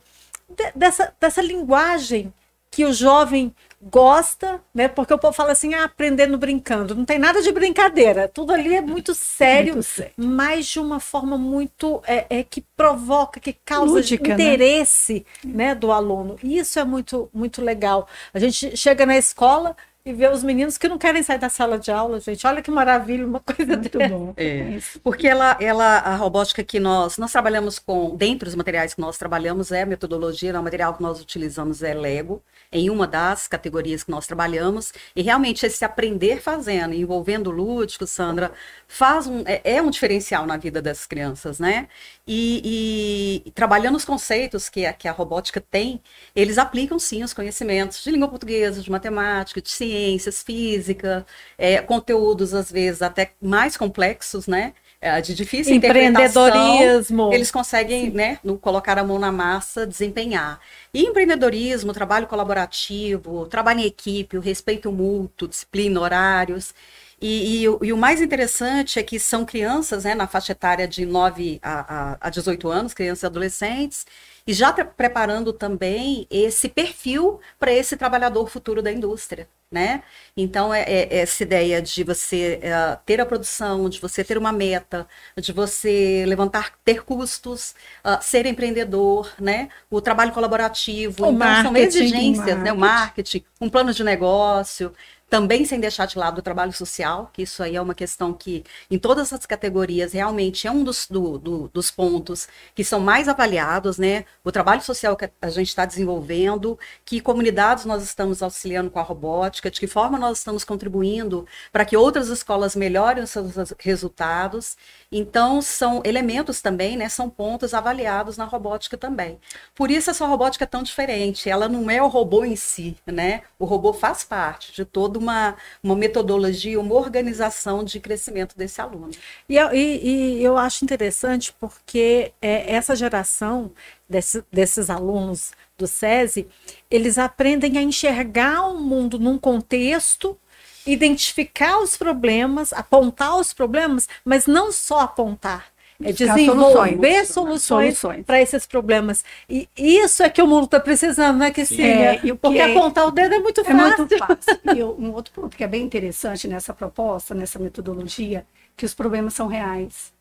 de- 0.50 0.72
dessa, 0.76 1.13
dessa 1.20 1.42
linguagem 1.42 2.34
que 2.70 2.86
o 2.86 2.94
jovem 2.94 3.54
gosta, 3.82 4.62
né? 4.74 4.88
Porque 4.88 5.13
o 5.13 5.18
povo 5.20 5.34
fala 5.34 5.52
assim, 5.52 5.74
ah, 5.76 5.84
aprendendo 5.84 6.38
brincando. 6.38 6.96
Não 6.96 7.06
tem 7.06 7.20
nada 7.20 7.42
de 7.42 7.52
brincadeira. 7.52 8.28
Tudo 8.28 8.54
ali 8.54 8.74
é 8.76 8.82
muito 8.82 9.13
sério, 9.16 9.76
Muito 9.76 9.84
sério. 9.84 10.13
mas 10.18 10.66
de 10.68 10.80
uma 10.80 11.00
forma 11.00 11.38
muito 11.38 12.02
é, 12.08 12.26
é, 12.30 12.44
que 12.44 12.62
provoca, 12.76 13.39
que 13.39 13.54
causa 13.54 13.94
Lúdica, 13.96 14.36
né? 14.38 14.56
interesse, 14.56 15.26
né? 15.44 15.76
do 15.76 15.92
aluno. 15.92 16.38
E 16.42 16.58
isso 16.58 16.80
é 16.80 16.84
muito 16.84 17.30
muito 17.34 17.62
legal. 17.62 18.08
A 18.34 18.39
gente 18.39 18.76
chega 18.76 19.06
na 19.06 19.18
escola 19.18 19.76
e 20.06 20.12
vê 20.12 20.28
os 20.28 20.44
meninos 20.44 20.78
que 20.78 20.89
não 20.89 20.98
querem 20.98 21.24
sair 21.24 21.38
da 21.38 21.48
sala 21.48 21.80
de 21.80 21.89
aula, 21.89 22.20
gente. 22.20 22.46
Olha 22.46 22.62
que 22.62 22.70
maravilha, 22.70 23.26
uma 23.26 23.39
coisa 23.39 23.78
Muito 23.78 23.98
dessa. 23.98 24.13
bom. 24.13 24.34
É. 24.36 24.70
Isso. 24.72 25.00
Porque 25.00 25.28
ela, 25.28 25.58
ela, 25.62 26.00
a 26.00 26.16
robótica 26.16 26.62
que 26.62 26.78
nós, 26.78 27.18
nós 27.18 27.32
trabalhamos 27.32 27.80
com, 27.80 28.13
dentre 28.16 28.50
os 28.50 28.56
materiais 28.56 28.94
que 28.94 29.00
nós 29.00 29.18
trabalhamos 29.18 29.72
é 29.72 29.84
a 29.84 29.86
metodologia, 29.86 30.60
o 30.60 30.63
material 30.63 30.94
que 30.94 31.02
nós 31.02 31.22
utilizamos 31.22 31.82
é 31.82 31.94
Lego, 31.94 32.44
em 32.74 32.90
uma 32.90 33.08
das 33.08 33.48
categorias 33.48 34.04
que 34.04 34.12
nós 34.12 34.28
trabalhamos, 34.28 34.92
e 35.16 35.22
realmente 35.22 35.66
esse 35.66 35.86
aprender 35.86 36.42
fazendo, 36.42 36.94
envolvendo 36.94 37.48
o 37.48 37.52
lúdico, 37.52 38.06
Sandra, 38.08 38.52
faz 38.88 39.28
um, 39.28 39.44
é, 39.46 39.62
é 39.64 39.82
um 39.82 39.90
diferencial 39.90 40.46
na 40.46 40.58
vida 40.58 40.82
das 40.82 41.06
crianças, 41.06 41.60
né? 41.60 41.88
E, 42.28 43.44
e 43.46 43.52
trabalhando 43.52 43.96
os 43.96 44.06
conceitos 44.06 44.70
que 44.70 44.86
a, 44.86 44.94
que 44.94 45.08
a 45.08 45.12
robótica 45.12 45.62
tem, 45.62 46.02
eles 46.36 46.58
aplicam 46.58 46.98
sim 47.00 47.24
os 47.24 47.34
conhecimentos 47.34 48.04
de 48.04 48.12
língua 48.12 48.28
portuguesa, 48.30 48.82
de 48.82 48.90
matemática, 48.92 49.62
de 49.62 49.70
ciências, 49.70 50.42
física, 50.44 51.26
é, 51.58 51.82
conteúdos 51.82 52.54
às 52.54 52.72
vezes 52.72 53.02
até 53.02 53.34
mais 53.42 53.78
complexos, 53.78 54.48
né? 54.48 54.74
É, 55.04 55.22
de 55.22 55.34
difícil 55.36 55.76
Empreendedorismo. 55.78 57.24
eles 57.30 57.52
conseguem, 57.52 58.12
né, 58.12 58.39
no 58.44 58.58
colocar 58.58 58.98
a 59.00 59.04
mão 59.04 59.18
na 59.20 59.32
massa, 59.32 59.88
desempenhar. 59.88 60.60
E 60.94 61.02
empreendedorismo, 61.04 61.94
trabalho 61.94 62.28
colaborativo, 62.28 63.48
trabalho 63.48 63.80
em 63.82 63.86
equipe, 63.86 64.38
o 64.38 64.42
respeito 64.42 64.92
mútuo, 64.92 65.48
disciplina, 65.48 66.00
horários. 66.00 66.74
E, 67.22 67.62
e 67.63 67.70
o- 67.70 67.80
e 67.84 67.94
o 67.94 67.98
mais 67.98 68.22
interessante 68.22 69.00
é 69.00 69.04
que 69.04 69.18
são 69.20 69.46
crianças, 69.46 70.04
né, 70.04 70.13
na 70.13 70.28
faixa 70.28 70.52
etária 70.52 70.88
de 70.88 71.06
9 71.06 71.60
a, 71.63 72.13
a, 72.13 72.18
a 72.22 72.30
18 72.30 72.68
anos, 72.70 72.94
crianças 72.94 73.24
e 73.24 73.26
adolescentes, 73.28 74.06
e 74.46 74.54
já 74.54 74.74
pre- 74.74 74.84
preparando 74.86 75.54
também 75.54 76.28
esse 76.30 76.68
perfil 76.70 77.39
para 77.60 77.72
esse 77.72 77.96
trabalhador 77.96 78.50
futuro 78.50 78.82
da 78.82 78.92
indústria, 78.92 79.48
né? 79.74 80.04
Então, 80.38 80.74
é, 80.74 80.84
é- 80.84 81.18
essa 81.22 81.44
ideia 81.44 81.82
de 81.82 82.04
você 82.04 82.60
é, 82.62 82.98
ter 83.06 83.20
a 83.20 83.26
produção, 83.26 83.90
de 83.90 84.00
você 84.00 84.24
ter 84.24 84.38
uma 84.38 84.52
meta, 84.52 85.08
de 85.38 85.52
você 85.52 86.24
levantar, 86.28 86.74
ter 86.86 87.04
custos, 87.04 87.74
ah, 88.04 88.22
ser 88.22 88.46
empreendedor, 88.46 89.34
né? 89.40 89.70
O 89.90 90.00
trabalho 90.00 90.32
colaborativo. 90.32 91.26
O 91.26 91.32
então, 91.32 91.56
são 91.64 91.72
marketing, 91.72 91.98
exigências, 91.98 92.58
né? 92.60 92.72
O 92.72 92.78
marketing. 92.78 93.40
marketing, 93.40 93.46
um 93.60 93.70
plano 93.70 93.92
de 93.94 94.04
negócio, 94.04 94.94
também 95.34 95.65
sem 95.65 95.80
deixar 95.80 96.06
de 96.06 96.15
lado 96.15 96.38
o 96.38 96.41
trabalho 96.43 96.72
social, 96.72 97.32
que 97.34 97.41
isso 97.41 97.63
aí 97.63 97.76
é 97.76 97.82
uma 97.82 97.96
questão 97.96 98.32
que, 98.34 98.63
em 98.91 99.00
todas 99.00 99.34
as 99.34 99.48
categorias, 99.48 100.13
realmente 100.13 100.67
é 100.67 100.72
um 100.72 100.84
dos, 100.84 101.08
do- 101.10 101.39
do- 101.39 101.67
dos 101.74 101.89
pontos 101.89 102.48
que 102.76 102.84
são 102.84 103.00
mais 103.00 103.28
avaliados, 103.28 103.98
né? 103.98 104.26
O 104.43 104.52
trabalho 104.52 104.84
social 104.84 105.15
que 105.17 105.28
a 105.41 105.50
gente 105.50 105.69
está 105.69 105.86
desenvolvendo, 105.86 106.78
que 107.04 107.19
comunidades 107.19 107.84
nós 107.86 108.04
estamos 108.04 108.43
auxiliando 108.43 108.91
com 108.91 109.00
a 109.00 109.02
robótica, 109.02 109.72
de 109.72 109.80
que 109.80 109.88
forma 109.88 110.19
nós 110.19 110.38
estamos 110.38 110.63
contribuindo 110.63 111.48
para 111.72 111.84
que 111.84 111.98
outras 111.98 112.28
escolas 112.28 112.76
melhorem 112.76 113.24
os 113.24 113.32
seus 113.32 113.56
res- 113.56 113.74
resultados. 113.80 114.78
Então, 115.12 115.63
são 115.63 116.02
elementos 116.06 116.62
também, 116.62 116.96
né? 116.96 117.10
São 117.10 117.28
pontos 117.28 117.74
avaliados 117.74 118.38
na 118.38 118.46
robótica 118.46 118.98
também. 118.98 119.39
Por 119.74 119.89
isso, 119.89 120.12
essa 120.12 120.28
robótica 120.28 120.63
é 120.63 120.67
tão 120.67 120.84
diferente. 120.84 121.50
Ela 121.50 121.67
não 121.67 121.89
é 121.89 122.02
o 122.04 122.08
robô 122.08 122.46
em 122.46 122.56
si, 122.56 122.96
né? 123.08 123.41
O 123.58 123.65
robô 123.65 123.93
faz 123.93 124.24
parte 124.24 124.72
de 124.74 124.86
toda 124.86 125.23
uma, 125.24 125.56
uma 125.82 125.96
metodologia, 125.96 126.80
uma 126.80 126.94
organização 126.96 127.84
de 127.84 128.00
crescimento 128.00 128.56
desse 128.58 128.80
aluno. 128.82 129.10
E 129.48 129.56
eu, 129.58 129.74
e- 129.74 130.38
e 130.40 130.44
eu 130.44 130.58
acho 130.58 130.84
interessante 130.84 131.54
porque 131.60 132.34
é, 132.42 132.74
essa 132.76 132.96
geração 132.96 133.72
desse- 134.08 134.44
desses 134.52 134.90
alunos 134.90 135.52
do 135.78 135.88
SESI, 135.88 136.48
eles 136.92 137.18
aprendem 137.18 137.78
a 137.78 137.82
enxergar 137.82 138.68
o 138.68 138.80
mundo 138.80 139.18
num 139.20 139.38
contexto, 139.38 140.38
identificar 140.86 141.80
os 141.80 141.96
problemas, 141.98 142.74
apontar 142.74 143.38
os 143.38 143.54
problemas, 143.54 144.08
mas 144.24 144.46
não 144.48 144.72
só 144.72 145.00
apontar. 145.02 145.73
É 146.06 146.12
desenvolver 146.12 147.26
soluções. 147.26 147.28
soluções 147.28 147.98
Soluções. 147.98 148.26
para 148.26 148.42
esses 148.42 148.66
problemas. 148.66 149.24
E 149.50 149.68
isso 149.78 150.24
é 150.24 150.30
que 150.30 150.42
o 150.42 150.48
mundo 150.48 150.66
está 150.66 150.80
precisando, 150.80 151.38
né, 151.38 151.52
Cristina? 151.52 151.88
É, 151.88 152.20
e 152.24 152.34
Porque 152.34 152.58
é- 152.60 152.72
apontar 152.72 153.08
o 153.08 153.12
dedo 153.12 153.36
é 153.36 153.39
muito 153.39 153.62
É 153.62 153.63
fácil. 153.63 153.98
muito 153.98 154.18
fácil. 154.18 154.60
E 154.76 154.80
eu- 154.80 154.96
um 155.00 155.12
outro 155.13 155.34
ponto 155.34 155.56
que 155.56 155.63
é 155.63 155.68
bem 155.68 155.84
interessante 155.84 156.48
nessa 156.48 156.74
proposta, 156.74 157.34
nessa 157.34 157.60
metodologia, 157.60 158.46
que 158.76 158.86
os 158.86 158.94
problemas 158.94 159.34
são 159.34 159.48
reais. 159.48 160.12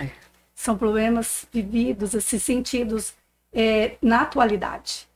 É. 0.00 0.08
São 0.54 0.76
problemas 0.76 1.46
vividos, 1.52 2.14
assim, 2.14 2.38
sentidos 2.38 3.14
é, 3.52 3.96
na 4.00 4.22
atualidade. 4.22 5.06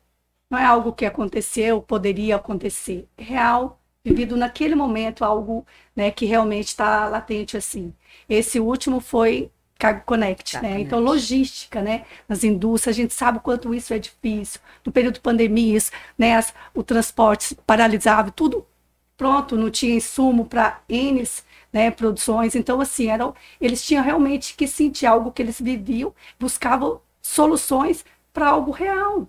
Não 0.50 0.58
é 0.58 0.64
algo 0.64 0.92
que 0.92 1.04
aconteceu, 1.06 1.80
poderia 1.82 2.36
acontecer. 2.36 3.06
É 3.16 3.22
real, 3.22 3.78
vivido 4.04 4.36
naquele 4.36 4.74
momento, 4.74 5.24
algo 5.24 5.66
né, 5.94 6.10
que 6.10 6.24
realmente 6.26 6.68
está 6.68 7.08
latente 7.08 7.56
assim. 7.56 7.92
Esse 8.28 8.60
último 8.60 9.00
foi 9.00 9.50
Cargo 9.78 10.02
Connect, 10.06 10.52
Cargo 10.52 10.66
né? 10.66 10.72
Connect. 10.72 10.86
Então, 10.86 11.00
logística, 11.00 11.82
né? 11.82 12.04
Nas 12.28 12.44
indústrias, 12.44 12.96
a 12.96 13.00
gente 13.00 13.14
sabe 13.14 13.38
o 13.38 13.40
quanto 13.40 13.74
isso 13.74 13.92
é 13.92 13.98
difícil. 13.98 14.60
No 14.84 14.92
período 14.92 15.14
de 15.14 15.20
pandemias, 15.20 15.92
né? 16.18 16.34
as- 16.36 16.54
o 16.74 16.82
transporte 16.82 17.54
paralisava, 17.66 18.30
tudo 18.30 18.66
pronto, 19.16 19.56
não 19.56 19.70
tinha 19.70 19.94
insumo 19.94 20.44
para 20.46 20.80
N 20.88 21.22
né, 21.72 21.90
produções. 21.90 22.54
Então, 22.54 22.80
assim, 22.80 23.08
eram, 23.08 23.34
eles 23.60 23.84
tinham 23.84 24.02
realmente 24.04 24.54
que 24.54 24.66
sentir 24.66 25.06
algo 25.06 25.32
que 25.32 25.42
eles 25.42 25.60
viviam, 25.60 26.14
buscavam 26.38 27.00
soluções 27.22 28.04
para 28.32 28.48
algo 28.48 28.70
real. 28.70 29.28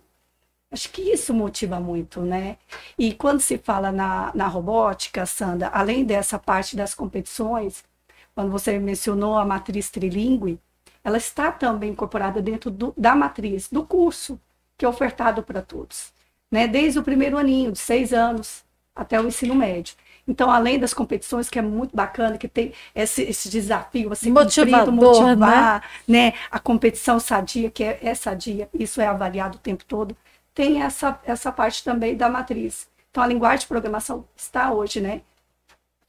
Acho 0.72 0.90
que 0.92 1.02
isso 1.02 1.34
motiva 1.34 1.80
muito, 1.80 2.22
né? 2.22 2.58
E 2.98 3.14
quando 3.14 3.40
se 3.40 3.58
fala 3.58 3.92
na, 3.92 4.32
na 4.36 4.48
robótica, 4.48 5.26
Sandra, 5.26 5.70
além 5.70 6.04
dessa 6.06 6.38
parte 6.38 6.76
das 6.76 6.94
competições, 6.94 7.84
quando 8.38 8.52
você 8.52 8.78
mencionou 8.78 9.36
a 9.36 9.44
matriz 9.46 9.90
trilingue, 9.90 10.60
ela 11.04 11.18
está 11.18 11.52
também 11.52 11.90
incorporada 11.92 12.40
dentro 12.40 12.70
do- 12.70 12.94
da 12.96 13.16
matriz, 13.16 13.68
do 13.68 13.84
curso, 13.84 14.40
que 14.78 14.86
é 14.86 14.88
ofertado 14.88 15.42
para 15.42 15.60
todos, 15.64 16.14
né? 16.52 16.68
Desde 16.68 17.00
o 17.00 17.04
primeiro 17.04 17.36
aninho, 17.38 17.72
de 17.72 17.80
seis 17.80 18.14
anos, 18.14 18.64
até 18.96 19.20
o 19.20 19.28
ensino 19.28 19.56
médio. 19.56 19.96
Então, 20.28 20.52
além 20.52 20.78
das 20.80 20.94
competições, 20.94 21.50
que 21.50 21.58
é 21.58 21.64
muito 21.64 21.96
bacana, 21.96 22.38
que 22.38 22.48
tem 22.48 22.74
esse, 22.94 23.24
esse 23.24 23.50
desafio, 23.50 24.12
assim, 24.14 24.30
Motivador, 24.32 24.94
motivar, 24.94 25.84
né? 26.08 26.34
A 26.52 26.60
competição 26.60 27.20
sadia, 27.20 27.72
que 27.72 27.84
é, 27.84 28.00
é 28.04 28.14
sadia, 28.16 28.70
isso 28.74 29.02
é 29.02 29.08
avaliado 29.08 29.58
o 29.58 29.62
tempo 29.62 29.84
todo, 29.86 30.16
tem 30.54 30.82
essa, 30.84 31.20
essa 31.26 31.52
parte 31.52 31.84
também 31.84 32.16
da 32.16 32.30
matriz. 32.30 32.88
Então, 33.10 33.24
a 33.24 33.28
linguagem 33.28 33.60
de 33.62 33.68
programação 33.68 34.26
está 34.36 34.72
hoje, 34.72 35.02
né? 35.02 35.22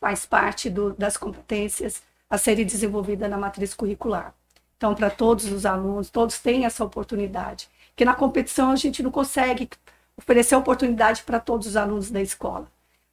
Faz 0.00 0.26
parte 0.26 0.70
do, 0.70 0.92
das 0.94 1.16
competências 1.16 2.02
a 2.30 2.36
serem 2.38 2.64
desenvolvidas 2.64 3.28
na 3.30 3.38
matriz 3.38 3.74
curricular. 3.74 4.34
Então, 4.76 4.94
para 4.94 5.10
todos 5.10 5.46
os 5.50 5.66
alunos, 5.66 6.10
todos 6.10 6.38
têm 6.38 6.64
essa 6.64 6.84
oportunidade. 6.84 7.68
Porque 7.88 8.04
na 8.04 8.14
competição 8.14 8.70
a 8.70 8.76
gente 8.76 9.02
não 9.02 9.10
consegue 9.10 9.68
oferecer 10.16 10.54
oportunidade 10.54 11.22
para 11.24 11.40
todos 11.40 11.66
os 11.66 11.76
alunos 11.76 12.10
da 12.10 12.20
escola. 12.20 12.66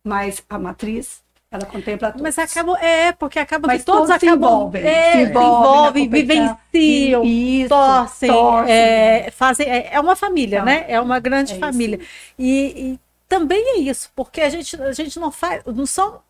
Mas 0.04 0.44
a 0.48 0.60
matriz, 0.60 1.24
ela 1.50 1.66
contempla 1.66 2.10
todos. 2.12 2.22
Mas 2.22 2.38
acaba, 2.38 2.78
é, 2.80 3.12
porque 3.14 3.40
acaba 3.40 3.68
Mas 3.68 3.82
que 3.82 3.86
todos, 3.86 4.08
todos 4.10 4.20
se 4.20 4.28
acabam, 4.28 4.50
envolvem, 4.52 4.84
é, 4.86 5.12
se 5.14 5.32
envolvem 5.32 6.10
vivenciam, 6.10 7.24
Isso, 7.24 7.70
torcem, 7.70 8.30
torcem. 8.30 8.74
é, 8.76 9.32
fazem, 9.32 9.68
é, 9.68 9.94
é 9.94 10.00
uma 10.00 10.16
família, 10.16 10.58
Então, 10.58 10.66
né? 10.66 10.86
É 10.88 11.02
uma 11.02 11.20
grande 11.20 11.54
é 11.54 11.58
família. 11.58 12.00
E, 12.38 12.94
e 12.94 13.00
também 13.28 13.78
é 13.78 13.80
isso, 13.80 14.12
porque 14.16 14.42
a 14.42 14.50
gente, 14.50 14.80
a 14.80 14.92
gente 14.92 15.20
não 15.20 15.32
faz, 15.32 15.64
não 15.66 15.86
são 15.88 16.22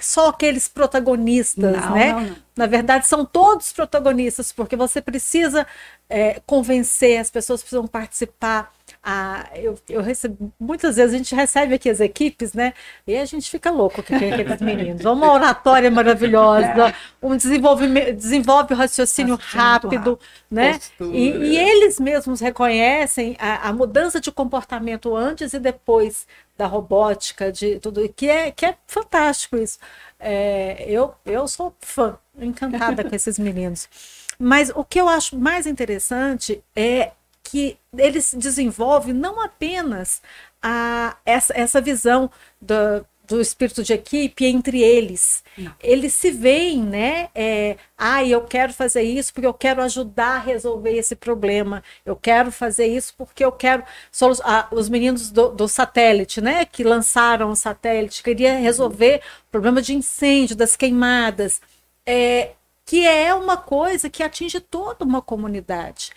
só 0.00 0.28
aqueles 0.28 0.68
protagonistas, 0.68 1.76
Não, 1.76 1.94
né? 1.94 2.12
não, 2.12 2.20
não. 2.22 2.36
Na 2.56 2.64
verdade, 2.66 3.06
são 3.06 3.22
todos 3.22 3.70
protagonistas, 3.70 4.50
porque 4.50 4.76
você 4.76 5.02
precisa 5.02 5.66
é, 6.08 6.40
convencer, 6.46 7.20
as 7.20 7.30
pessoas 7.30 7.60
precisam 7.60 7.86
participar. 7.86 8.72
Ah, 9.04 9.46
eu, 9.54 9.78
eu 9.90 10.00
recebo, 10.00 10.50
muitas 10.58 10.96
vezes 10.96 11.14
a 11.14 11.18
gente 11.18 11.34
recebe 11.34 11.74
aqui 11.74 11.90
as 11.90 12.00
equipes, 12.00 12.54
né? 12.54 12.72
E 13.06 13.14
a 13.14 13.26
gente 13.26 13.50
fica 13.50 13.70
louco 13.70 14.02
que 14.02 14.18
tem 14.18 14.32
aqueles 14.32 14.58
meninos. 14.62 15.04
Uma 15.04 15.30
oratória 15.34 15.90
maravilhosa, 15.90 16.94
um 17.22 17.36
desenvolvimento, 17.36 18.14
desenvolve 18.16 18.72
o 18.72 18.76
raciocínio, 18.76 19.34
Raciocínio 19.34 19.62
rápido, 19.62 19.96
rápido. 19.96 20.20
né? 20.50 20.80
E, 20.98 21.28
e 21.28 21.56
eles 21.58 22.00
mesmos 22.00 22.40
reconhecem 22.40 23.36
a, 23.38 23.68
a 23.68 23.72
mudança 23.72 24.18
de 24.18 24.32
comportamento 24.32 25.14
antes 25.14 25.52
e 25.52 25.58
depois 25.58 26.26
da 26.56 26.66
robótica, 26.66 27.52
de 27.52 27.78
tudo, 27.80 28.08
que 28.08 28.28
é, 28.28 28.50
que 28.50 28.66
é 28.66 28.76
fantástico 28.86 29.56
isso. 29.56 29.78
É, 30.18 30.84
eu, 30.88 31.14
eu 31.24 31.46
sou 31.46 31.74
fã, 31.80 32.18
encantada 32.38 33.04
com 33.04 33.14
esses 33.14 33.38
meninos. 33.38 33.88
Mas 34.38 34.70
o 34.74 34.84
que 34.84 35.00
eu 35.00 35.08
acho 35.08 35.38
mais 35.38 35.66
interessante 35.66 36.62
é 36.74 37.12
que 37.42 37.78
eles 37.96 38.34
desenvolvem 38.34 39.14
não 39.14 39.40
apenas 39.40 40.20
a, 40.62 41.16
essa, 41.24 41.52
essa 41.56 41.80
visão 41.80 42.30
do, 42.60 43.06
do 43.26 43.40
espírito 43.40 43.82
de 43.82 43.92
equipe 43.92 44.44
entre 44.46 44.82
eles. 44.82 45.42
Não. 45.56 45.72
Eles 45.82 46.12
se 46.14 46.30
veem, 46.30 46.82
né? 46.82 47.28
É, 47.34 47.76
ah, 47.96 48.24
eu 48.24 48.42
quero 48.42 48.72
fazer 48.72 49.02
isso 49.02 49.32
porque 49.32 49.46
eu 49.46 49.54
quero 49.54 49.82
ajudar 49.82 50.36
a 50.36 50.38
resolver 50.38 50.92
esse 50.96 51.16
problema. 51.16 51.82
Eu 52.04 52.14
quero 52.16 52.52
fazer 52.52 52.86
isso 52.86 53.14
porque 53.16 53.44
eu 53.44 53.52
quero. 53.52 53.82
solu- 54.12 54.36
ah, 54.44 54.68
os 54.70 54.88
meninos 54.88 55.30
do, 55.30 55.48
do 55.50 55.66
satélite, 55.68 56.40
né? 56.40 56.64
Que 56.64 56.84
lançaram 56.84 57.50
o 57.50 57.56
satélite, 57.56 58.22
queria 58.22 58.58
resolver 58.58 59.20
o 59.48 59.50
problema 59.50 59.80
de 59.82 59.94
incêndio, 59.94 60.54
das 60.56 60.76
queimadas. 60.76 61.60
É, 62.04 62.50
que 62.84 63.04
é 63.06 63.34
uma 63.34 63.56
coisa 63.56 64.08
que 64.08 64.22
atinge 64.22 64.60
toda 64.60 65.04
uma 65.04 65.20
comunidade. 65.20 66.12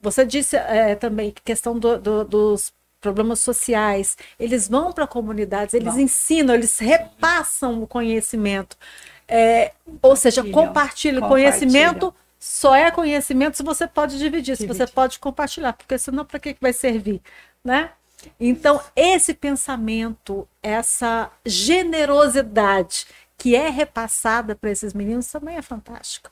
Você 0.00 0.24
disse 0.24 0.56
é, 0.56 0.94
também 0.94 1.30
que 1.30 1.42
questão 1.42 1.78
do- 1.78 1.98
do- 1.98 2.24
dos 2.24 2.72
problemas 3.02 3.40
sociais, 3.40 4.16
eles 4.40 4.68
vão 4.68 4.92
para 4.92 5.06
comunidades, 5.06 5.74
eles 5.74 5.96
ensinam, 5.96 6.54
eles 6.54 6.78
repassam 6.78 7.82
o 7.82 7.86
conhecimento. 7.86 8.76
É, 9.28 9.72
ou 10.00 10.16
seja, 10.16 10.42
compartilha 10.44 11.18
o 11.18 11.28
conhecimento. 11.28 12.14
Só 12.38 12.74
é 12.74 12.90
conhecimento 12.90 13.56
se 13.56 13.62
você 13.62 13.86
pode 13.86 14.18
dividir, 14.18 14.56
se 14.56 14.66
você 14.66 14.84
pode 14.84 15.18
compartilhar, 15.20 15.74
porque 15.74 15.96
senão 15.96 16.24
para 16.24 16.40
que 16.40 16.54
que 16.54 16.60
vai 16.60 16.72
servir, 16.72 17.20
né? 17.62 17.90
Então, 18.38 18.80
esse 18.96 19.32
pensamento, 19.32 20.48
essa 20.62 21.30
generosidade 21.46 23.06
que 23.38 23.56
é 23.56 23.68
repassada 23.68 24.54
para 24.54 24.70
esses 24.70 24.92
meninos 24.92 25.26
também 25.26 25.56
é 25.56 25.62
fantástico. 25.62 26.30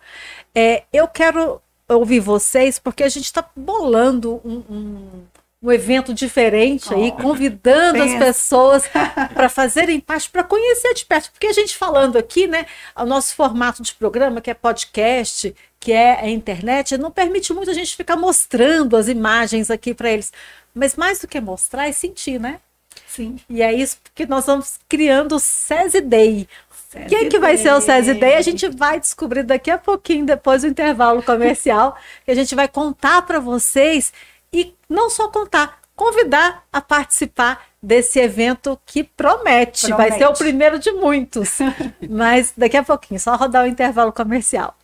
É, 0.54 0.84
eu 0.92 1.08
quero 1.08 1.60
ouvir 1.88 2.20
vocês, 2.20 2.78
porque 2.78 3.02
a 3.02 3.08
gente 3.08 3.24
está 3.24 3.44
bolando 3.56 4.40
um, 4.44 4.62
um, 4.70 5.22
um, 5.62 5.70
evento 5.70 6.14
diferente 6.14 6.88
oh, 6.92 6.96
aí, 6.96 7.12
convidando 7.12 7.98
pensa. 7.98 8.14
as 8.14 8.24
pessoas 8.24 8.84
para 9.34 9.48
fazerem 9.48 10.00
parte, 10.00 10.30
para 10.30 10.42
conhecer 10.42 10.94
de 10.94 11.04
perto. 11.04 11.30
Porque 11.32 11.46
a 11.46 11.52
gente 11.52 11.76
falando 11.76 12.16
aqui, 12.16 12.46
né, 12.46 12.66
o 12.96 13.04
nosso 13.04 13.34
formato 13.34 13.82
de 13.82 13.94
programa, 13.94 14.40
que 14.40 14.50
é 14.50 14.54
podcast, 14.54 15.54
que 15.78 15.92
é 15.92 16.20
a 16.20 16.28
internet, 16.28 16.96
não 16.98 17.10
permite 17.10 17.52
muito 17.52 17.70
a 17.70 17.74
gente 17.74 17.96
ficar 17.96 18.16
mostrando 18.16 18.96
as 18.96 19.08
imagens 19.08 19.70
aqui 19.70 19.94
para 19.94 20.10
eles. 20.10 20.32
Mas 20.74 20.96
mais 20.96 21.18
do 21.20 21.26
que 21.26 21.40
mostrar 21.40 21.88
é 21.88 21.92
sentir, 21.92 22.38
né? 22.38 22.60
Sim. 23.06 23.38
E 23.48 23.62
é 23.62 23.72
isso 23.72 23.98
que 24.14 24.26
nós 24.26 24.46
vamos 24.46 24.78
criando 24.88 25.36
o 25.36 25.40
SESI 25.40 26.00
Day. 26.00 26.48
O 26.94 27.06
que, 27.06 27.26
que 27.26 27.38
vai 27.38 27.56
ser 27.56 27.72
o 27.72 27.80
SESI 27.80 28.14
Day? 28.14 28.34
A 28.34 28.42
gente 28.42 28.68
vai 28.68 28.98
descobrir 28.98 29.44
daqui 29.44 29.70
a 29.70 29.78
pouquinho, 29.78 30.26
depois 30.26 30.62
do 30.62 30.68
intervalo 30.68 31.22
comercial, 31.22 31.96
que 32.24 32.30
a 32.30 32.34
gente 32.34 32.54
vai 32.54 32.66
contar 32.66 33.22
para 33.22 33.38
vocês 33.38 34.12
e 34.52 34.74
não 34.88 35.08
só 35.08 35.28
contar, 35.28 35.80
convidar 35.94 36.64
a 36.72 36.80
participar 36.80 37.62
desse 37.82 38.18
evento 38.18 38.78
que 38.84 39.04
promete. 39.04 39.86
promete. 39.86 40.10
Vai 40.10 40.18
ser 40.18 40.26
o 40.26 40.32
primeiro 40.34 40.78
de 40.78 40.92
muitos. 40.92 41.58
Mas 42.08 42.52
daqui 42.56 42.76
a 42.76 42.82
pouquinho, 42.82 43.20
só 43.20 43.36
rodar 43.36 43.64
o 43.64 43.68
intervalo 43.68 44.12
comercial. 44.12 44.76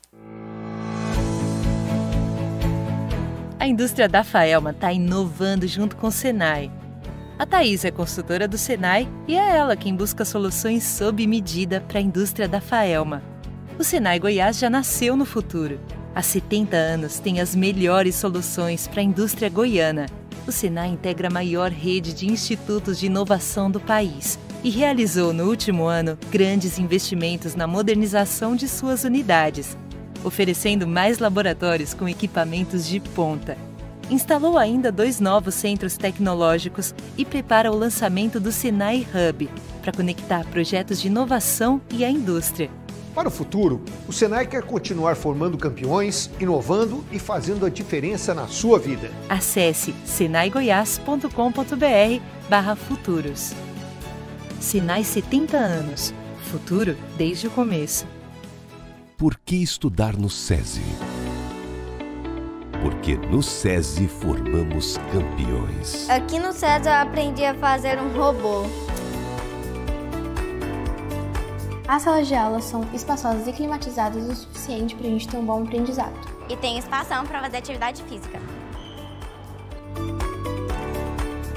A 3.58 3.66
indústria 3.66 4.08
da 4.08 4.22
Faelma 4.22 4.70
está 4.70 4.92
inovando 4.92 5.66
junto 5.66 5.96
com 5.96 6.08
o 6.08 6.12
Senai 6.12 6.70
a 7.38 7.44
Thais 7.44 7.84
é 7.84 7.90
consultora 7.90 8.48
do 8.48 8.56
Senai 8.56 9.06
e 9.28 9.36
é 9.36 9.56
ela 9.58 9.76
quem 9.76 9.94
busca 9.94 10.24
soluções 10.24 10.84
sob 10.84 11.26
medida 11.26 11.82
para 11.82 11.98
a 11.98 12.02
indústria 12.02 12.48
da 12.48 12.62
Faelma. 12.62 13.22
O 13.78 13.84
Senai 13.84 14.18
Goiás 14.18 14.58
já 14.58 14.70
nasceu 14.70 15.14
no 15.14 15.26
futuro. 15.26 15.78
Há 16.16 16.22
70 16.22 16.74
anos 16.74 17.18
tem 17.18 17.40
as 17.42 17.54
melhores 17.54 18.14
soluções 18.14 18.88
para 18.88 19.02
a 19.02 19.04
indústria 19.04 19.50
goiana. 19.50 20.06
O 20.46 20.50
Senai 20.50 20.88
integra 20.88 21.28
a 21.28 21.30
maior 21.30 21.70
rede 21.70 22.14
de 22.14 22.26
institutos 22.26 22.98
de 22.98 23.04
inovação 23.04 23.70
do 23.70 23.78
país 23.78 24.38
e 24.64 24.70
realizou 24.70 25.34
no 25.34 25.44
último 25.44 25.84
ano 25.84 26.16
grandes 26.30 26.78
investimentos 26.78 27.54
na 27.54 27.66
modernização 27.66 28.56
de 28.56 28.66
suas 28.66 29.04
unidades, 29.04 29.76
oferecendo 30.24 30.86
mais 30.86 31.18
laboratórios 31.18 31.92
com 31.92 32.08
equipamentos 32.08 32.86
de 32.86 32.98
ponta 32.98 33.54
instalou 34.10 34.56
ainda 34.56 34.92
dois 34.92 35.20
novos 35.20 35.54
centros 35.54 35.96
tecnológicos 35.96 36.94
e 37.18 37.24
prepara 37.24 37.72
o 37.72 37.76
lançamento 37.76 38.38
do 38.38 38.52
Sinai 38.52 39.06
Hub 39.12 39.50
para 39.82 39.92
conectar 39.92 40.44
projetos 40.46 41.00
de 41.00 41.08
inovação 41.08 41.80
e 41.90 42.04
a 42.04 42.10
indústria. 42.10 42.70
Para 43.16 43.28
o 43.28 43.30
futuro, 43.30 43.82
o 44.06 44.12
Senai 44.12 44.46
quer 44.46 44.62
continuar 44.62 45.16
formando 45.16 45.56
campeões, 45.56 46.30
inovando 46.38 47.02
e 47.10 47.18
fazendo 47.18 47.64
a 47.64 47.70
diferença 47.70 48.34
na 48.34 48.46
sua 48.46 48.78
vida. 48.78 49.10
Acesse 49.26 49.94
senaigoias.com.br 50.04 52.22
barra 52.50 52.76
futuros. 52.76 53.54
Senai 54.60 55.02
70 55.02 55.56
anos. 55.56 56.12
Futuro 56.50 56.94
desde 57.16 57.46
o 57.46 57.50
começo. 57.50 58.06
Por 59.16 59.38
que 59.38 59.56
estudar 59.56 60.14
no 60.14 60.28
SESI? 60.28 60.82
porque 62.82 63.16
no 63.16 63.42
SESI 63.42 64.06
formamos 64.06 64.98
campeões. 65.10 66.08
Aqui 66.10 66.38
no 66.38 66.52
SESI 66.52 66.86
eu 66.86 66.92
aprendi 66.92 67.44
a 67.44 67.54
fazer 67.54 67.98
um 67.98 68.16
robô. 68.16 68.64
As 71.88 72.02
salas 72.02 72.26
de 72.26 72.34
aula 72.34 72.60
são 72.60 72.84
espaçosas 72.92 73.46
e 73.46 73.52
climatizadas 73.52 74.28
o 74.28 74.34
suficiente 74.34 74.96
para 74.96 75.06
a 75.06 75.10
gente 75.10 75.28
ter 75.28 75.36
um 75.36 75.44
bom 75.44 75.62
aprendizado. 75.62 76.14
E 76.48 76.56
tem 76.56 76.78
espaço 76.78 77.10
para 77.28 77.40
fazer 77.40 77.58
atividade 77.58 78.02
física. 78.02 78.40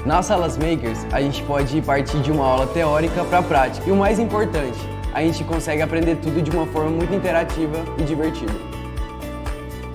Nas 0.06 0.26
salas 0.26 0.56
makers, 0.56 1.04
a 1.12 1.20
gente 1.20 1.42
pode 1.42 1.82
partir 1.82 2.20
de 2.22 2.30
uma 2.30 2.46
aula 2.46 2.66
teórica 2.68 3.24
para 3.24 3.38
a 3.38 3.42
prática. 3.42 3.88
E 3.88 3.90
o 3.90 3.96
mais 3.96 4.20
importante, 4.20 4.78
a 5.12 5.20
gente 5.20 5.42
consegue 5.42 5.82
aprender 5.82 6.14
tudo 6.16 6.40
de 6.40 6.50
uma 6.52 6.64
forma 6.68 6.90
muito 6.90 7.12
interativa 7.12 7.78
e 7.98 8.04
divertida. 8.04 8.54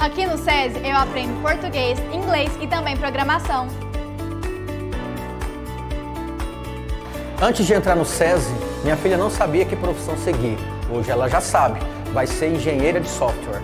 Aqui 0.01 0.25
no 0.25 0.37
SESI 0.37 0.85
eu 0.85 0.97
aprendo 0.97 1.41
português, 1.41 1.97
inglês 2.13 2.51
e 2.61 2.67
também 2.67 2.97
programação. 2.97 3.67
Antes 7.41 7.65
de 7.65 7.73
entrar 7.73 7.95
no 7.95 8.05
SESI, 8.05 8.53
minha 8.85 8.95
filha 8.95 9.17
não 9.17 9.31
sabia 9.31 9.65
que 9.65 9.75
profissão 9.75 10.15
seguir. 10.15 10.59
Hoje 10.91 11.09
ela 11.09 11.27
já 11.27 11.41
sabe, 11.41 11.79
vai 12.13 12.27
ser 12.27 12.49
engenheira 12.49 13.01
de 13.01 13.09
software. 13.09 13.59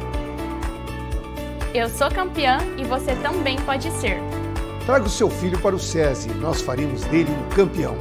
Eu 1.76 1.88
sou 1.90 2.10
campeã 2.10 2.58
e 2.76 2.84
você 2.84 3.14
também 3.18 3.56
pode 3.58 3.92
ser. 3.92 4.18
Traga 4.84 5.06
o 5.06 5.10
seu 5.10 5.30
filho 5.30 5.60
para 5.60 5.76
o 5.76 5.80
SESI, 5.80 6.30
nós 6.30 6.62
faremos 6.62 7.04
dele 7.04 7.30
um 7.30 7.56
campeão. 7.56 7.96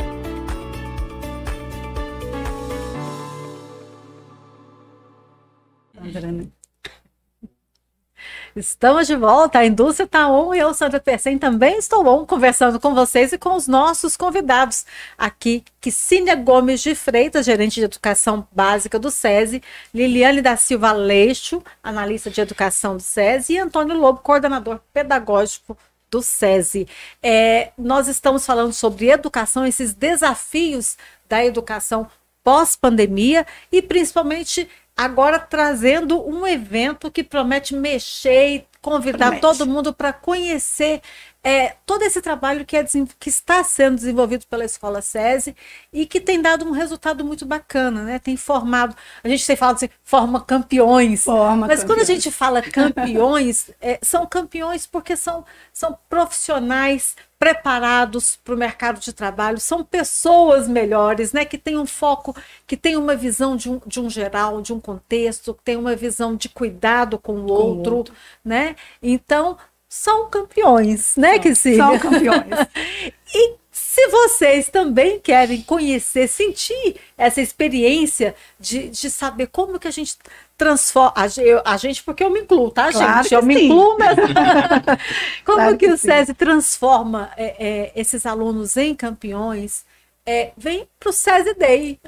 Estamos 8.57 9.07
de 9.07 9.15
volta, 9.15 9.61
a 9.61 9.67
indústria 9.67 10.05
está 10.05 10.29
on 10.29 10.53
e 10.53 10.59
eu, 10.59 10.75
Sandra 10.75 10.99
Persen, 10.99 11.39
também 11.39 11.79
estou 11.79 12.05
on, 12.05 12.27
conversando 12.27 12.81
com 12.81 12.95
vocês 12.95 13.33
e 13.33 13.39
com 13.39 13.55
os 13.55 13.69
nossos 13.69 14.17
convidados 14.17 14.85
aqui, 15.17 15.63
Kicínia 15.81 16.35
Gomes 16.35 16.81
de 16.81 16.97
Freitas, 16.97 17.47
gerente 17.47 17.75
de 17.75 17.85
educação 17.85 18.47
básica 18.51 18.99
do 18.99 19.09
SESI, 19.09 19.63
Liliane 19.95 20.43
da 20.43 20.57
Silva 20.57 20.91
Leixo, 20.91 21.63
analista 21.81 22.29
de 22.29 22.41
educação 22.41 22.97
do 22.97 23.03
SESI, 23.03 23.53
e 23.53 23.59
Antônio 23.59 23.97
Lobo, 23.97 24.19
coordenador 24.19 24.81
pedagógico 24.93 25.79
do 26.11 26.21
SESI. 26.21 26.89
É, 27.23 27.71
nós 27.79 28.09
estamos 28.09 28.45
falando 28.45 28.73
sobre 28.73 29.11
educação, 29.11 29.65
esses 29.65 29.95
desafios 29.95 30.99
da 31.29 31.45
educação 31.45 32.09
pós-pandemia 32.43 33.47
e 33.71 33.81
principalmente 33.83 34.69
agora 35.01 35.39
trazendo 35.39 36.23
um 36.29 36.47
evento 36.47 37.11
que 37.11 37.25
promete 37.25 37.75
mexer 37.75 38.49
e 38.49 38.67
convidar 38.83 39.31
promete. 39.31 39.41
todo 39.41 39.67
mundo 39.67 39.95
para 39.95 40.13
conhecer 40.13 41.01
é, 41.43 41.75
todo 41.87 42.03
esse 42.03 42.21
trabalho 42.21 42.67
que, 42.67 42.77
é, 42.77 42.85
que 43.19 43.31
está 43.31 43.65
sendo 43.65 43.95
desenvolvido 43.95 44.45
pela 44.47 44.63
Escola 44.63 45.01
SESI 45.01 45.57
e 45.91 46.05
que 46.05 46.21
tem 46.21 46.43
dado 46.43 46.67
um 46.67 46.71
resultado 46.71 47.25
muito 47.25 47.47
bacana, 47.47 48.03
né? 48.03 48.19
Tem 48.19 48.37
formado, 48.37 48.95
a 49.25 49.29
gente 49.29 49.47
tem 49.47 49.57
falado 49.57 49.77
assim, 49.77 49.89
forma 50.05 50.39
campeões. 50.39 51.25
Forma 51.25 51.67
mas 51.67 51.81
campeões. 51.81 51.85
quando 51.85 52.01
a 52.01 52.05
gente 52.05 52.31
fala 52.31 52.61
campeões, 52.61 53.71
é, 53.81 53.99
são 54.03 54.27
campeões 54.27 54.87
porque 54.87 55.17
são, 55.17 55.47
são 55.73 55.99
profissionais 56.11 57.17
preparados 57.41 58.39
para 58.45 58.55
o 58.55 58.59
mercado 58.59 59.01
de 59.01 59.15
trabalho, 59.15 59.59
são 59.59 59.83
pessoas 59.83 60.69
melhores, 60.69 61.33
né? 61.33 61.43
Que 61.47 61.57
têm 61.57 61.79
um 61.79 61.87
foco, 61.87 62.37
que 62.67 62.77
têm 62.77 62.99
uma 62.99 63.17
visão 63.17 63.57
de 63.57 63.71
um, 63.71 63.81
de 63.87 63.99
um 63.99 64.11
geral, 64.11 64.61
de 64.61 64.75
um 64.75 64.79
contexto, 64.79 65.55
que 65.55 65.63
têm 65.63 65.77
uma 65.77 65.97
visão 65.97 66.37
de 66.37 66.51
cuidado 66.51 67.19
com 67.19 67.33
o 67.33 67.51
outro, 67.51 67.93
com 67.93 67.97
outro. 67.97 68.15
né? 68.45 68.77
Então, 69.03 69.57
são 69.89 70.29
campeões, 70.29 71.17
né, 71.17 71.39
Kissília? 71.39 71.83
São 71.83 71.99
campeões. 71.99 72.69
e 73.35 73.55
se 74.01 74.09
vocês 74.09 74.69
também 74.69 75.21
querem 75.21 75.61
conhecer, 75.61 76.27
sentir 76.27 76.97
essa 77.19 77.41
experiência 77.41 78.35
de, 78.59 78.89
de 78.89 79.11
saber 79.11 79.49
como 79.49 79.79
que 79.79 79.89
a 79.89 79.91
gente 79.91 80.17
transforma. 80.57 81.13
A, 81.15 81.27
eu, 81.41 81.61
a 81.65 81.77
gente, 81.77 82.03
porque 82.03 82.25
eu 82.25 82.31
me 82.31 82.41
incluo, 82.41 82.71
tá, 82.71 82.91
claro 82.91 83.23
gente? 83.23 83.35
Eu 83.35 83.43
sim. 83.43 83.47
me 83.47 83.65
incluo 83.65 83.99
mesmo. 83.99 84.23
como 85.45 85.59
claro 85.59 85.77
que, 85.77 85.87
que, 85.87 85.93
o 85.93 85.99
SESI 85.99 86.33
transforma 86.33 87.31
é, 87.37 87.57
é, 87.59 87.93
esses 87.95 88.25
alunos 88.25 88.77
em 88.77 88.95
campeões? 88.95 89.85
É, 90.25 90.53
vem 90.57 90.89
para 90.99 91.11
o 91.11 91.13
SESI 91.13 91.55
Day, 91.55 92.01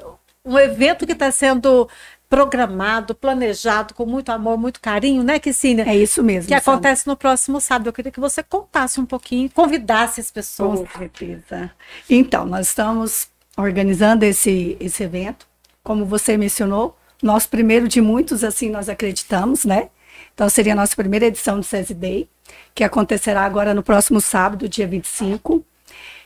um 0.45 0.59
evento 0.59 1.05
que 1.05 1.13
está 1.13 1.31
sendo 1.31 1.89
programado, 2.33 3.15
planejado 3.15 3.93
com 3.93 4.07
muito 4.07 4.31
amor, 4.33 4.57
muito 4.57 4.81
carinho, 4.81 5.23
né, 5.23 5.39
Kissínia? 5.39 5.85
É 5.87 5.95
isso 5.95 6.23
mesmo. 6.23 6.49
Que 6.49 6.55
acontece 6.55 7.07
no 7.07 7.15
próximo 7.15 7.61
sábado. 7.61 7.89
Eu 7.89 7.93
queria 7.93 8.11
que 8.11 8.19
você 8.19 8.43
contasse 8.43 8.99
um 8.99 9.05
pouquinho, 9.05 9.51
convidasse 9.51 10.19
as 10.19 10.31
pessoas. 10.31 10.81
Com 10.81 10.99
certeza. 10.99 11.71
Então, 12.09 12.47
nós 12.47 12.69
estamos 12.69 13.29
organizando 13.55 14.25
esse, 14.25 14.79
esse 14.81 15.03
evento, 15.03 15.47
como 15.85 16.07
você 16.07 16.39
mencionou, 16.39 16.97
nosso 17.23 17.51
primeiro 17.51 17.87
de 17.87 18.01
muitos, 18.01 18.43
assim 18.43 18.71
nós 18.71 18.89
acreditamos, 18.89 19.67
né? 19.67 19.91
Então, 20.33 20.49
seria 20.49 20.73
a 20.73 20.77
nossa 20.77 20.97
primeira 20.97 21.27
edição 21.27 21.61
do 21.61 21.67
SESI 21.67 21.93
Day, 21.93 22.29
que 22.75 22.83
acontecerá 22.83 23.43
agora 23.43 23.75
no 23.75 23.83
próximo 23.83 24.23
sábado, 24.23 24.67
dia 24.71 24.87
25, 24.87 25.63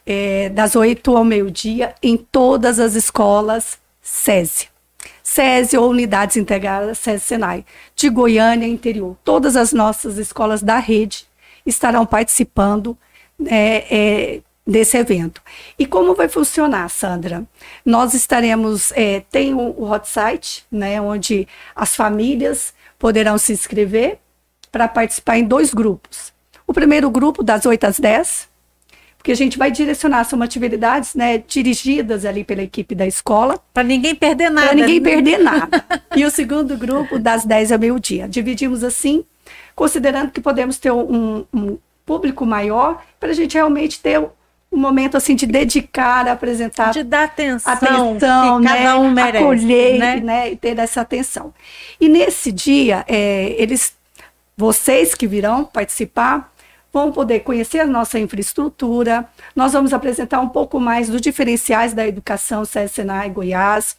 é, 0.06 0.50
das 0.50 0.76
8 0.76 1.16
ao 1.16 1.24
meio-dia, 1.24 1.96
em 2.00 2.16
todas 2.16 2.78
as 2.78 2.94
escolas 2.94 3.80
SESI. 4.00 4.75
SESI 5.26 5.76
ou 5.76 5.90
Unidades 5.90 6.36
Integradas 6.36 6.98
SESI 6.98 7.24
Senai, 7.24 7.64
de 7.96 8.08
Goiânia 8.08 8.64
interior. 8.64 9.16
Todas 9.24 9.56
as 9.56 9.72
nossas 9.72 10.18
escolas 10.18 10.62
da 10.62 10.78
rede 10.78 11.26
estarão 11.66 12.06
participando 12.06 12.96
é, 13.44 14.36
é, 14.36 14.40
desse 14.64 14.96
evento. 14.96 15.42
E 15.76 15.84
como 15.84 16.14
vai 16.14 16.28
funcionar, 16.28 16.88
Sandra? 16.88 17.44
Nós 17.84 18.14
estaremos, 18.14 18.92
é, 18.92 19.18
tem 19.28 19.52
o, 19.52 19.74
o 19.76 19.90
hot 19.90 20.08
site, 20.08 20.64
né, 20.70 21.00
onde 21.00 21.48
as 21.74 21.96
famílias 21.96 22.72
poderão 22.96 23.36
se 23.36 23.52
inscrever 23.52 24.20
para 24.70 24.86
participar 24.86 25.38
em 25.38 25.44
dois 25.44 25.74
grupos. 25.74 26.32
O 26.68 26.72
primeiro 26.72 27.10
grupo, 27.10 27.42
das 27.42 27.66
8 27.66 27.84
às 27.84 27.98
10, 27.98 28.48
porque 29.26 29.32
a 29.32 29.36
gente 29.36 29.58
vai 29.58 29.72
direcionar, 29.72 30.22
são 30.22 30.40
atividades 30.40 31.16
né, 31.16 31.38
dirigidas 31.38 32.24
ali 32.24 32.44
pela 32.44 32.62
equipe 32.62 32.94
da 32.94 33.04
escola. 33.04 33.58
Para 33.74 33.82
ninguém 33.82 34.14
perder 34.14 34.50
nada. 34.50 34.68
Para 34.68 34.76
ninguém 34.76 35.02
perder 35.02 35.38
nada. 35.38 35.84
e 36.14 36.24
o 36.24 36.30
segundo 36.30 36.76
grupo, 36.76 37.18
das 37.18 37.44
10 37.44 37.72
ao 37.72 37.78
meio-dia. 37.80 38.28
Dividimos 38.28 38.84
assim, 38.84 39.24
considerando 39.74 40.30
que 40.30 40.40
podemos 40.40 40.78
ter 40.78 40.92
um, 40.92 41.44
um 41.52 41.76
público 42.04 42.46
maior, 42.46 43.02
para 43.18 43.30
a 43.30 43.32
gente 43.32 43.54
realmente 43.54 43.98
ter 43.98 44.20
um 44.20 44.30
momento 44.78 45.16
assim 45.16 45.34
de 45.34 45.44
dedicar, 45.44 46.28
apresentar, 46.28 46.92
de 46.92 47.02
dar 47.02 47.24
atenção, 47.24 47.72
atenção 47.72 48.60
que 48.60 48.64
né, 48.64 48.76
cada 48.76 48.98
um 49.00 49.10
merece, 49.10 49.44
acolher, 49.44 49.98
né? 49.98 50.20
né, 50.20 50.52
e 50.52 50.56
ter 50.56 50.78
essa 50.78 51.00
atenção. 51.00 51.52
E 52.00 52.08
nesse 52.08 52.52
dia, 52.52 53.04
é, 53.08 53.56
eles, 53.58 53.92
vocês 54.56 55.16
que 55.16 55.26
virão 55.26 55.64
participar, 55.64 56.52
vão 56.96 57.12
poder 57.12 57.40
conhecer 57.40 57.80
a 57.80 57.86
nossa 57.86 58.18
infraestrutura. 58.18 59.28
Nós 59.54 59.74
vamos 59.74 59.92
apresentar 59.92 60.40
um 60.40 60.48
pouco 60.48 60.80
mais 60.80 61.10
dos 61.10 61.20
diferenciais 61.20 61.92
da 61.92 62.06
educação 62.06 62.64
SESI 62.64 62.94
Senai 62.94 63.28
Goiás. 63.28 63.98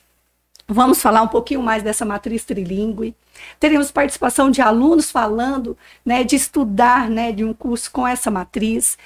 Vamos 0.68 1.00
falar 1.00 1.22
um 1.22 1.28
pouquinho 1.28 1.62
mais 1.62 1.84
dessa 1.84 2.04
matriz 2.04 2.44
trilingue. 2.44 3.16
Teremos 3.60 3.92
participação 3.92 4.50
de 4.50 4.62
alunos 4.62 5.12
falando, 5.12 5.78
né, 6.04 6.24
de 6.24 6.36
estudar, 6.36 7.08
né, 7.08 7.32
de 7.32 7.44
um 7.44 7.54
curso 7.54 7.92
com 7.92 8.06
essa 8.08 8.32
matriz 8.32 8.98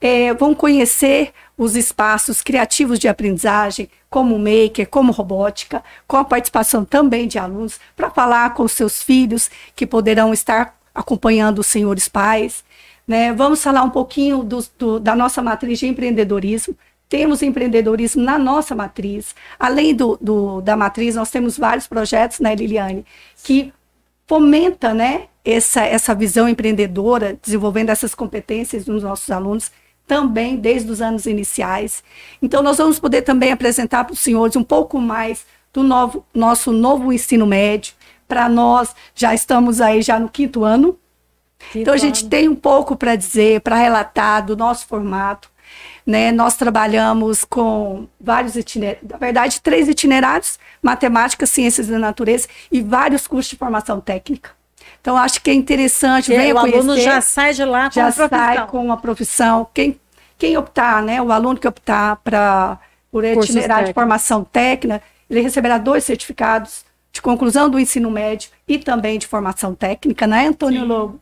é, 0.00 0.32
vão 0.34 0.54
conhecer 0.54 1.32
os 1.56 1.74
espaços 1.74 2.40
criativos 2.40 2.98
de 2.98 3.08
aprendizagem, 3.08 3.88
como 4.08 4.38
maker, 4.38 4.88
como 4.88 5.12
robótica, 5.12 5.82
com 6.06 6.16
a 6.16 6.24
participação 6.24 6.84
também 6.84 7.26
de 7.26 7.38
alunos, 7.38 7.80
para 7.96 8.10
falar 8.10 8.54
com 8.54 8.66
seus 8.68 9.02
filhos 9.02 9.50
que 9.74 9.86
poderão 9.86 10.32
estar 10.32 10.78
acompanhando 10.94 11.58
os 11.60 11.66
senhores 11.66 12.08
pais. 12.08 12.64
Né? 13.08 13.32
Vamos 13.32 13.62
falar 13.62 13.82
um 13.82 13.90
pouquinho 13.90 14.44
do, 14.44 14.62
do, 14.78 15.00
da 15.00 15.16
nossa 15.16 15.40
matriz 15.42 15.78
de 15.78 15.86
empreendedorismo. 15.86 16.76
Temos 17.08 17.40
empreendedorismo 17.42 18.22
na 18.22 18.38
nossa 18.38 18.74
matriz. 18.74 19.34
Além 19.58 19.94
do, 19.94 20.60
da 20.60 20.76
matriz, 20.76 21.14
nós 21.14 21.30
temos 21.30 21.56
vários 21.56 21.86
projetos, 21.86 22.38
né, 22.38 22.54
Liliane, 22.54 23.06
que 23.42 23.72
fomenta 24.26 24.92
né, 24.92 25.22
essa, 25.42 25.82
essa 25.82 26.14
visão 26.14 26.46
empreendedora, 26.46 27.38
desenvolvendo 27.42 27.88
essas 27.88 28.14
competências 28.14 28.86
nos 28.86 29.02
nossos 29.02 29.30
alunos 29.30 29.72
também 30.06 30.56
desde 30.56 30.90
os 30.90 31.00
anos 31.00 31.26
iniciais. 31.26 32.04
Então, 32.42 32.62
nós 32.62 32.76
vamos 32.76 32.98
poder 32.98 33.22
também 33.22 33.52
apresentar 33.52 34.04
para 34.04 34.12
os 34.12 34.20
senhores 34.20 34.56
um 34.56 34.62
pouco 34.62 35.00
mais 35.00 35.46
do 35.72 35.82
novo, 35.82 36.24
nosso 36.34 36.72
novo 36.72 37.12
ensino 37.12 37.46
médio. 37.46 37.94
Para 38.26 38.48
nós, 38.48 38.94
já 39.14 39.34
estamos 39.34 39.80
aí 39.80 40.02
já 40.02 40.18
no 40.18 40.28
quinto 40.28 40.64
ano. 40.64 40.98
Quinto 41.58 41.78
então, 41.78 41.94
a 41.94 41.98
gente 41.98 42.28
tem 42.28 42.48
um 42.48 42.54
pouco 42.54 42.96
para 42.96 43.16
dizer, 43.16 43.60
para 43.60 43.76
relatar 43.76 44.44
do 44.44 44.56
nosso 44.56 44.86
formato. 44.86 45.50
Né? 46.06 46.32
Nós 46.32 46.56
trabalhamos 46.56 47.44
com 47.44 48.08
vários 48.18 48.56
itinerários, 48.56 49.10
na 49.10 49.18
verdade, 49.18 49.60
três 49.60 49.88
itinerários: 49.88 50.58
matemática, 50.82 51.44
ciências 51.44 51.88
da 51.88 51.98
natureza 51.98 52.48
e 52.72 52.80
vários 52.80 53.26
cursos 53.26 53.50
de 53.50 53.56
formação 53.56 54.00
técnica. 54.00 54.50
Então, 55.00 55.16
acho 55.16 55.42
que 55.42 55.50
é 55.50 55.54
interessante. 55.54 56.34
É, 56.34 56.52
o 56.52 56.58
aluno 56.58 56.98
já 56.98 57.20
sai 57.20 57.52
de 57.52 57.64
lá 57.64 57.88
com 57.88 57.94
já 57.94 58.08
a 58.08 58.12
profissão. 58.12 58.38
sai 58.38 58.66
com 58.66 58.84
uma 58.84 58.96
profissão. 58.96 59.66
Quem, 59.74 60.00
quem 60.38 60.56
optar, 60.56 61.02
né, 61.02 61.20
o 61.20 61.30
aluno 61.30 61.58
que 61.58 61.68
optar 61.68 62.16
pra, 62.16 62.78
por 63.10 63.24
itinerário 63.24 63.88
de 63.88 63.92
formação 63.92 64.44
técnica, 64.44 65.02
ele 65.28 65.40
receberá 65.40 65.76
dois 65.76 66.04
certificados 66.04 66.87
de 67.12 67.22
conclusão 67.22 67.68
do 67.68 67.78
ensino 67.78 68.10
médio 68.10 68.50
e 68.66 68.78
também 68.78 69.18
de 69.18 69.26
formação 69.26 69.74
técnica, 69.74 70.26
né, 70.26 70.46
Antônio 70.46 70.82
Sim. 70.82 70.86
Lobo? 70.86 71.20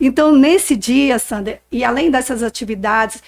Então, 0.00 0.32
nesse 0.32 0.76
dia, 0.76 1.18
Sandra, 1.18 1.60
e 1.70 1.84
além 1.84 2.10
dessas 2.10 2.42
atividades 2.42 3.22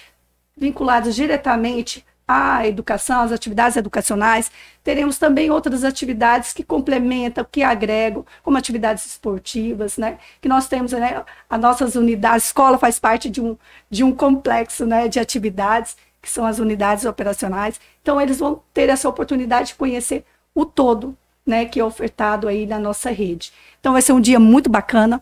vinculadas 0.55 1.15
diretamente 1.15 2.03
a 2.27 2.67
educação, 2.67 3.21
as 3.21 3.31
atividades 3.31 3.77
educacionais, 3.77 4.51
teremos 4.83 5.17
também 5.17 5.49
outras 5.49 5.85
atividades 5.85 6.51
que 6.51 6.61
complementam, 6.61 7.45
que 7.49 7.63
agregam, 7.63 8.25
como 8.43 8.57
atividades 8.57 9.05
esportivas, 9.05 9.97
né? 9.97 10.17
Que 10.41 10.49
nós 10.49 10.67
temos, 10.67 10.91
né? 10.91 11.23
As 11.49 11.59
nossas 11.59 11.95
unidades, 11.95 12.43
a 12.43 12.47
escola 12.47 12.77
faz 12.77 12.99
parte 12.99 13.29
de 13.29 13.39
um, 13.39 13.57
de 13.89 14.03
um 14.03 14.13
complexo, 14.13 14.85
né? 14.85 15.07
De 15.07 15.19
atividades, 15.21 15.95
que 16.21 16.29
são 16.29 16.45
as 16.45 16.59
unidades 16.59 17.05
operacionais. 17.05 17.79
Então, 18.01 18.19
eles 18.19 18.39
vão 18.39 18.61
ter 18.73 18.89
essa 18.89 19.07
oportunidade 19.07 19.69
de 19.69 19.75
conhecer 19.75 20.25
o 20.53 20.65
todo, 20.65 21.15
né? 21.47 21.65
Que 21.65 21.79
é 21.79 21.83
ofertado 21.83 22.47
aí 22.47 22.67
na 22.67 22.77
nossa 22.77 23.09
rede. 23.09 23.51
Então, 23.79 23.93
vai 23.93 24.01
ser 24.01 24.13
um 24.13 24.21
dia 24.21 24.39
muito 24.39 24.69
bacana. 24.69 25.21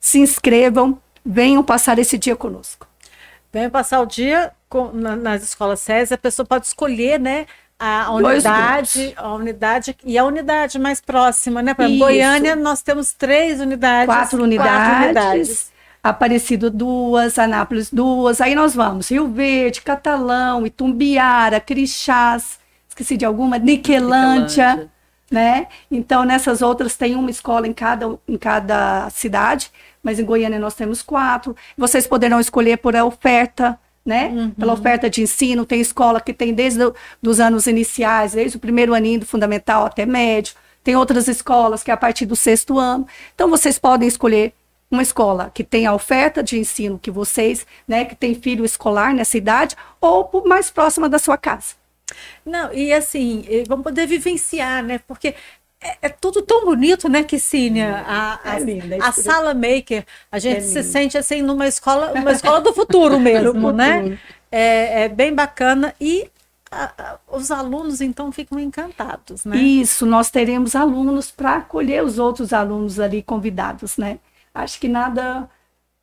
Se 0.00 0.18
inscrevam, 0.18 0.98
venham 1.24 1.62
passar 1.62 1.98
esse 1.98 2.18
dia 2.18 2.34
conosco. 2.34 2.86
Venham 3.52 3.70
passar 3.70 4.00
o 4.00 4.06
dia 4.06 4.52
com, 4.68 4.92
na, 4.92 5.16
nas 5.16 5.42
escolas 5.42 5.80
SESI, 5.80 6.14
a 6.14 6.18
pessoa 6.18 6.46
pode 6.46 6.66
escolher, 6.66 7.18
né? 7.18 7.46
A 7.78 8.12
unidade, 8.12 9.14
a 9.16 9.32
unidade 9.32 9.96
e 10.04 10.18
a 10.18 10.24
unidade 10.24 10.78
mais 10.78 11.00
próxima, 11.00 11.62
né? 11.62 11.72
Para 11.72 11.88
Goiânia, 11.88 12.54
nós 12.54 12.82
temos 12.82 13.12
três 13.12 13.58
unidades. 13.58 14.06
Quatro 14.06 14.42
unidades. 14.42 14.70
Quatro 14.70 15.04
unidades. 15.04 15.72
Aparecido 16.02 16.70
duas, 16.70 17.38
Anápolis 17.38 17.90
duas, 17.90 18.40
aí 18.40 18.54
nós 18.54 18.74
vamos, 18.74 19.10
Rio 19.10 19.28
Verde, 19.28 19.82
Catalão, 19.82 20.66
Itumbiara, 20.66 21.60
Crixás, 21.60 22.58
esqueci 22.88 23.18
de 23.18 23.24
alguma, 23.24 23.58
Niquelândia, 23.58 24.88
né? 25.30 25.68
Então, 25.90 26.24
nessas 26.24 26.60
outras 26.60 26.96
tem 26.96 27.14
uma 27.14 27.30
escola 27.30 27.66
em 27.68 27.72
cada, 27.72 28.18
em 28.26 28.36
cada 28.36 29.08
cidade, 29.10 29.70
mas 30.02 30.18
em 30.18 30.24
Goiânia 30.24 30.58
nós 30.58 30.74
temos 30.74 31.02
quatro. 31.02 31.54
Vocês 31.78 32.06
poderão 32.06 32.40
escolher 32.40 32.78
por 32.78 32.96
oferta, 32.96 33.78
né? 34.04 34.28
Uhum. 34.28 34.50
Pela 34.50 34.72
oferta 34.72 35.08
de 35.08 35.22
ensino, 35.22 35.64
tem 35.64 35.80
escola 35.80 36.20
que 36.20 36.32
tem 36.32 36.52
desde 36.52 36.80
os 37.22 37.38
anos 37.38 37.66
iniciais, 37.66 38.32
desde 38.32 38.56
o 38.56 38.60
primeiro 38.60 38.92
aninho 38.92 39.20
do 39.20 39.26
fundamental 39.26 39.86
até 39.86 40.04
médio. 40.04 40.54
Tem 40.82 40.96
outras 40.96 41.28
escolas 41.28 41.82
que 41.82 41.90
é 41.90 41.94
a 41.94 41.96
partir 41.96 42.26
do 42.26 42.34
sexto 42.34 42.78
ano. 42.78 43.06
Então 43.34 43.48
vocês 43.48 43.78
podem 43.78 44.08
escolher 44.08 44.52
uma 44.90 45.02
escola 45.02 45.50
que 45.54 45.62
tem 45.62 45.86
a 45.86 45.94
oferta 45.94 46.42
de 46.42 46.58
ensino 46.58 46.98
que 46.98 47.10
vocês, 47.10 47.64
né, 47.86 48.04
que 48.04 48.16
tem 48.16 48.34
filho 48.34 48.64
escolar 48.64 49.14
nessa 49.14 49.38
idade, 49.38 49.76
ou 50.00 50.28
mais 50.46 50.70
próxima 50.70 51.08
da 51.08 51.18
sua 51.18 51.38
casa. 51.38 51.79
Não, 52.44 52.72
e 52.72 52.92
assim, 52.92 53.44
vamos 53.66 53.84
poder 53.84 54.06
vivenciar, 54.06 54.82
né? 54.82 55.00
Porque 55.06 55.34
é, 55.82 55.96
é, 56.02 56.08
tudo 56.10 56.42
tão 56.42 56.64
bonito, 56.66 57.08
né, 57.08 57.24
Kissínia? 57.24 58.04
A, 58.06 58.38
a, 58.44 58.56
é 58.56 58.60
linda, 58.60 58.98
a 59.00 59.12
sala 59.12 59.54
maker, 59.54 60.04
a 60.30 60.38
gente 60.38 60.58
é 60.58 60.60
se 60.60 60.82
sente 60.82 61.16
assim 61.16 61.40
numa 61.40 61.66
escola, 61.66 62.12
uma 62.12 62.32
escola 62.32 62.60
do 62.60 62.74
futuro 62.74 63.18
mesmo, 63.20 63.52
do 63.52 63.72
né? 63.72 63.98
futuro. 63.98 64.18
É, 64.52 65.04
é, 65.04 65.08
bem 65.08 65.34
bacana 65.34 65.94
e 65.98 66.28
a, 66.70 67.18
os 67.30 67.50
alunos 67.50 68.02
então 68.02 68.30
ficam 68.30 68.58
encantados, 68.58 69.44
né? 69.46 69.56
Isso, 69.56 70.04
nós 70.04 70.30
teremos 70.30 70.76
alunos 70.76 71.30
para 71.30 71.56
acolher 71.56 72.04
os 72.04 72.18
outros 72.18 72.52
alunos 72.52 73.00
ali 73.00 73.22
convidados, 73.22 73.96
né? 73.96 74.18
Acho 74.54 74.78
que 74.78 74.88
nada 74.88 75.48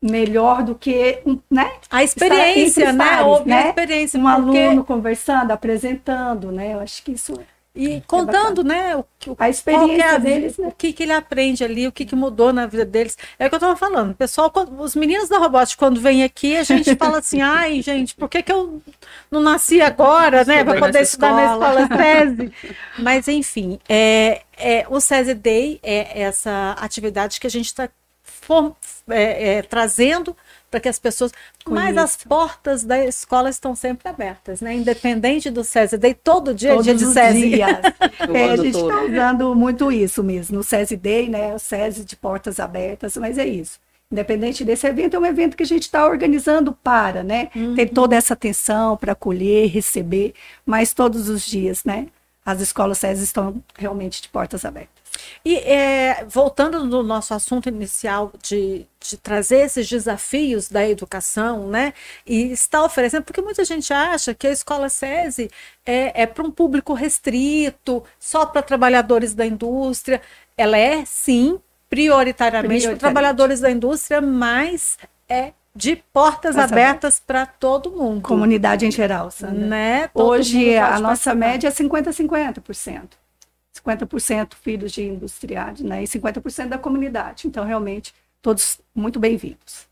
melhor 0.02 0.64
do 0.64 0.76
que 0.76 1.20
né? 1.50 1.72
a 1.90 2.04
experiência, 2.04 2.94
né? 2.94 3.24
Pares, 3.24 3.46
né? 3.46 3.64
A 3.64 3.70
experiência, 3.70 4.20
um 4.20 4.24
porque... 4.24 4.60
aluno 4.60 4.84
conversando, 4.84 5.52
apresentando, 5.52 6.52
né? 6.52 6.74
Eu 6.74 6.80
acho 6.80 7.04
que 7.04 7.14
isso 7.14 7.34
e 7.78 7.98
é 7.98 8.02
contando, 8.08 8.64
né, 8.64 8.98
o, 8.98 9.06
o, 9.28 9.36
a 9.38 9.50
experiência 9.50 10.04
é 10.04 10.16
a, 10.16 10.18
deles, 10.18 10.58
né? 10.58 10.68
o 10.68 10.72
que, 10.72 10.92
que 10.92 11.04
ele 11.04 11.12
aprende 11.12 11.64
ali, 11.64 11.88
o 11.88 11.92
que, 11.92 12.06
que 12.06 12.16
mudou 12.16 12.52
na 12.52 12.66
vida 12.66 12.84
deles. 12.84 13.16
É 13.38 13.46
o 13.46 13.50
que 13.50 13.56
eu 13.56 13.58
estava 13.58 13.76
falando. 13.76 14.16
Pessoal, 14.16 14.50
quando, 14.50 14.82
os 14.82 14.96
meninos 14.96 15.30
da 15.30 15.38
robótica, 15.38 15.86
quando 15.86 16.02
vêm 16.02 16.24
aqui, 16.24 16.58
a 16.58 16.64
gente 16.64 16.96
fala 16.98 17.20
assim, 17.20 17.40
ai, 17.40 17.82
gente, 17.84 18.16
por 18.16 18.28
que, 18.28 18.42
que 18.42 18.52
eu 18.52 18.82
não 19.30 19.42
nasci 19.42 19.80
agora, 19.80 20.44
né, 20.44 20.64
para 20.64 20.80
poder 20.80 21.04
estudar 21.04 21.34
na 21.34 21.54
escola 21.54 21.88
SESI? 21.96 22.54
Mas, 22.98 23.28
enfim, 23.28 23.80
é, 23.88 24.42
é, 24.58 24.86
o 24.90 25.00
SESI 25.00 25.36
Day 25.36 25.80
é 25.84 26.22
essa 26.22 26.76
atividade 26.80 27.40
que 27.40 27.46
a 27.46 27.52
gente 27.52 27.68
está 27.68 27.88
é, 29.10 29.58
é, 29.58 29.62
trazendo 29.62 30.36
para 30.70 30.80
que 30.80 30.90
as 30.90 31.00
pessoas. 31.00 31.32
Mas 31.66 31.98
as 31.98 32.18
portas 32.18 32.84
da 32.84 33.04
escola 33.06 33.50
estão 33.50 33.76
sempre 33.76 34.08
abertas, 34.10 34.62
né? 34.62 34.74
Independente 34.76 35.50
do 35.50 35.64
SESI 35.64 35.98
Day, 35.98 36.14
todo 36.14 36.54
dia 36.54 36.72
Todos 36.72 36.88
é 36.88 36.94
dia 36.94 37.08
de 37.08 37.14
SESI. 37.14 37.62
é, 38.34 38.52
a 38.52 38.56
gente 38.58 38.78
está 38.78 39.02
usando 39.04 39.56
muito 39.56 39.92
isso 39.92 40.24
mesmo. 40.24 40.58
No 40.58 40.64
SESI 40.64 40.98
Day, 40.98 41.30
né? 41.30 41.56
O 41.56 41.60
SESI 41.60 42.04
de 42.06 42.16
portas 42.16 42.60
abertas, 42.60 43.18
mas 43.18 43.38
é 43.38 43.46
isso. 43.46 43.80
Independente 44.10 44.64
desse 44.64 44.88
evento, 44.88 45.16
é 45.18 45.20
um 45.20 45.26
evento 45.26 45.58
que 45.58 45.64
a 45.64 45.66
gente 45.66 45.84
está 45.84 46.08
organizando 46.08 46.72
para, 46.72 47.24
né? 47.24 47.50
Uhum. 47.54 47.76
Ter 47.76 47.88
toda 47.88 48.16
essa 48.16 48.34
atenção 48.34 48.96
para 48.96 49.12
acolher, 49.12 49.70
receber, 49.70 50.34
mas 50.66 50.94
todos 50.94 51.28
os 51.28 51.46
dias, 51.46 51.84
né? 51.84 52.08
As 52.46 52.62
escolas 52.62 53.00
SESI 53.00 53.26
estão 53.26 53.62
realmente 53.78 54.22
de 54.22 54.30
portas 54.30 54.64
abertas. 54.64 54.97
E 55.44 55.58
é, 55.58 56.26
voltando 56.28 56.84
no 56.86 57.04
nosso 57.04 57.34
assunto 57.34 57.70
inicial 57.70 58.32
de, 58.42 58.86
de 59.00 59.18
trazer 59.18 59.66
esses 59.66 59.88
desafios 59.88 60.70
da 60.70 60.88
educação, 60.88 61.68
né? 61.68 61.94
E 62.26 62.52
está 62.52 62.84
oferecendo, 62.84 63.24
porque 63.24 63.42
muita 63.42 63.64
gente 63.66 63.94
acha 63.94 64.34
que 64.34 64.48
a 64.48 64.52
escola 64.52 64.90
SESI 64.90 65.50
é, 65.86 66.24
é 66.24 66.26
para 66.26 66.44
um 66.44 66.52
público 66.52 66.94
restrito, 66.94 68.04
só 68.20 68.46
para 68.46 68.62
trabalhadores 68.62 69.34
da 69.34 69.46
indústria. 69.46 70.22
Ela 70.58 70.78
é, 70.78 71.06
sim, 71.06 71.60
prioritariamente 71.90 72.88
para 72.88 72.98
trabalhadores 72.98 73.60
da 73.60 73.72
indústria, 73.72 74.22
mas 74.22 74.98
é 75.30 75.54
de 75.78 75.96
portas 76.12 76.58
abertas 76.58 77.20
para 77.20 77.46
todo 77.46 77.92
mundo. 77.92 78.22
Comunidade 78.22 78.86
em 78.86 78.92
geral, 78.92 79.30
Sandra. 79.30 79.68
Né? 79.68 80.10
Hoje 80.14 80.76
a 80.76 81.00
nossa 81.00 81.36
média 81.36 81.68
é 81.68 81.72
50-50%. 81.72 83.10
50% 83.88 84.54
filhos 84.62 84.92
de 84.92 85.04
industriais, 85.04 85.80
né? 85.80 86.04
E 86.04 86.08
50% 86.08 86.68
da 86.68 86.78
comunidade. 86.78 87.48
Então, 87.48 87.64
realmente, 87.64 88.14
todos 88.42 88.80
muito 88.94 89.20
bem-vindos. 89.20 89.88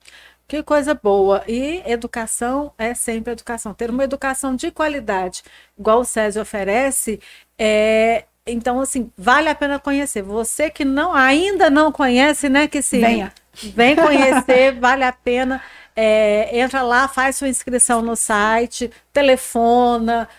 Que 0.48 0.62
coisa 0.62 0.94
boa. 0.94 1.44
E 1.48 1.82
educação 1.86 2.72
é 2.78 2.94
sempre 2.94 3.34
educação. 3.34 3.74
Ter 3.74 3.90
uma 3.90 4.04
educação 4.04 4.56
de 4.56 4.70
qualidade, 4.70 5.44
igual 5.78 6.02
o 6.02 6.06
Césio 6.06 6.42
oferece, 6.42 7.20
é. 7.58 8.26
Então, 8.48 8.80
assim, 8.80 9.12
vale 9.18 9.50
a 9.50 9.56
pena 9.56 9.80
conhecer. 9.80 10.22
Você 10.22 10.70
que 10.70 10.86
não 10.86 11.16
ainda 11.16 11.68
não 11.68 11.92
conhece, 11.92 12.48
né, 12.48 12.68
que 12.68 12.80
se 12.80 13.00
venha, 13.00 13.34
vem 13.74 13.96
conhecer, 13.96 14.74
vale 14.80 15.04
a 15.04 15.12
pena. 15.12 15.64
É, 15.96 16.60
entra 16.60 16.84
lá, 16.84 17.08
faz 17.08 17.38
sua 17.38 17.48
inscrição 17.48 18.04
no 18.04 18.16
site, 18.16 18.92
telefona, 19.12 20.30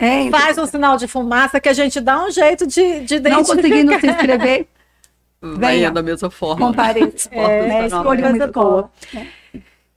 é, 0.00 0.30
faz 0.30 0.56
um 0.56 0.66
sinal 0.66 0.96
de 0.96 1.06
fumaça 1.06 1.60
que 1.60 1.68
a 1.68 1.72
gente 1.74 2.00
dá 2.00 2.24
um 2.24 2.30
jeito 2.30 2.66
de, 2.66 3.00
de 3.00 3.16
identificar. 3.16 3.30
Não 3.30 3.44
conseguindo 3.44 4.00
se 4.00 4.06
inscrever, 4.06 4.66
venha 5.42 5.90
da 5.90 6.02
mesma 6.02 6.30
forma. 6.30 6.66
Compareça. 6.66 7.28
É, 7.32 7.66
né, 7.66 7.86
escolha 7.86 8.30
muito 8.30 8.46
boa. 8.48 8.90
É. 9.14 9.40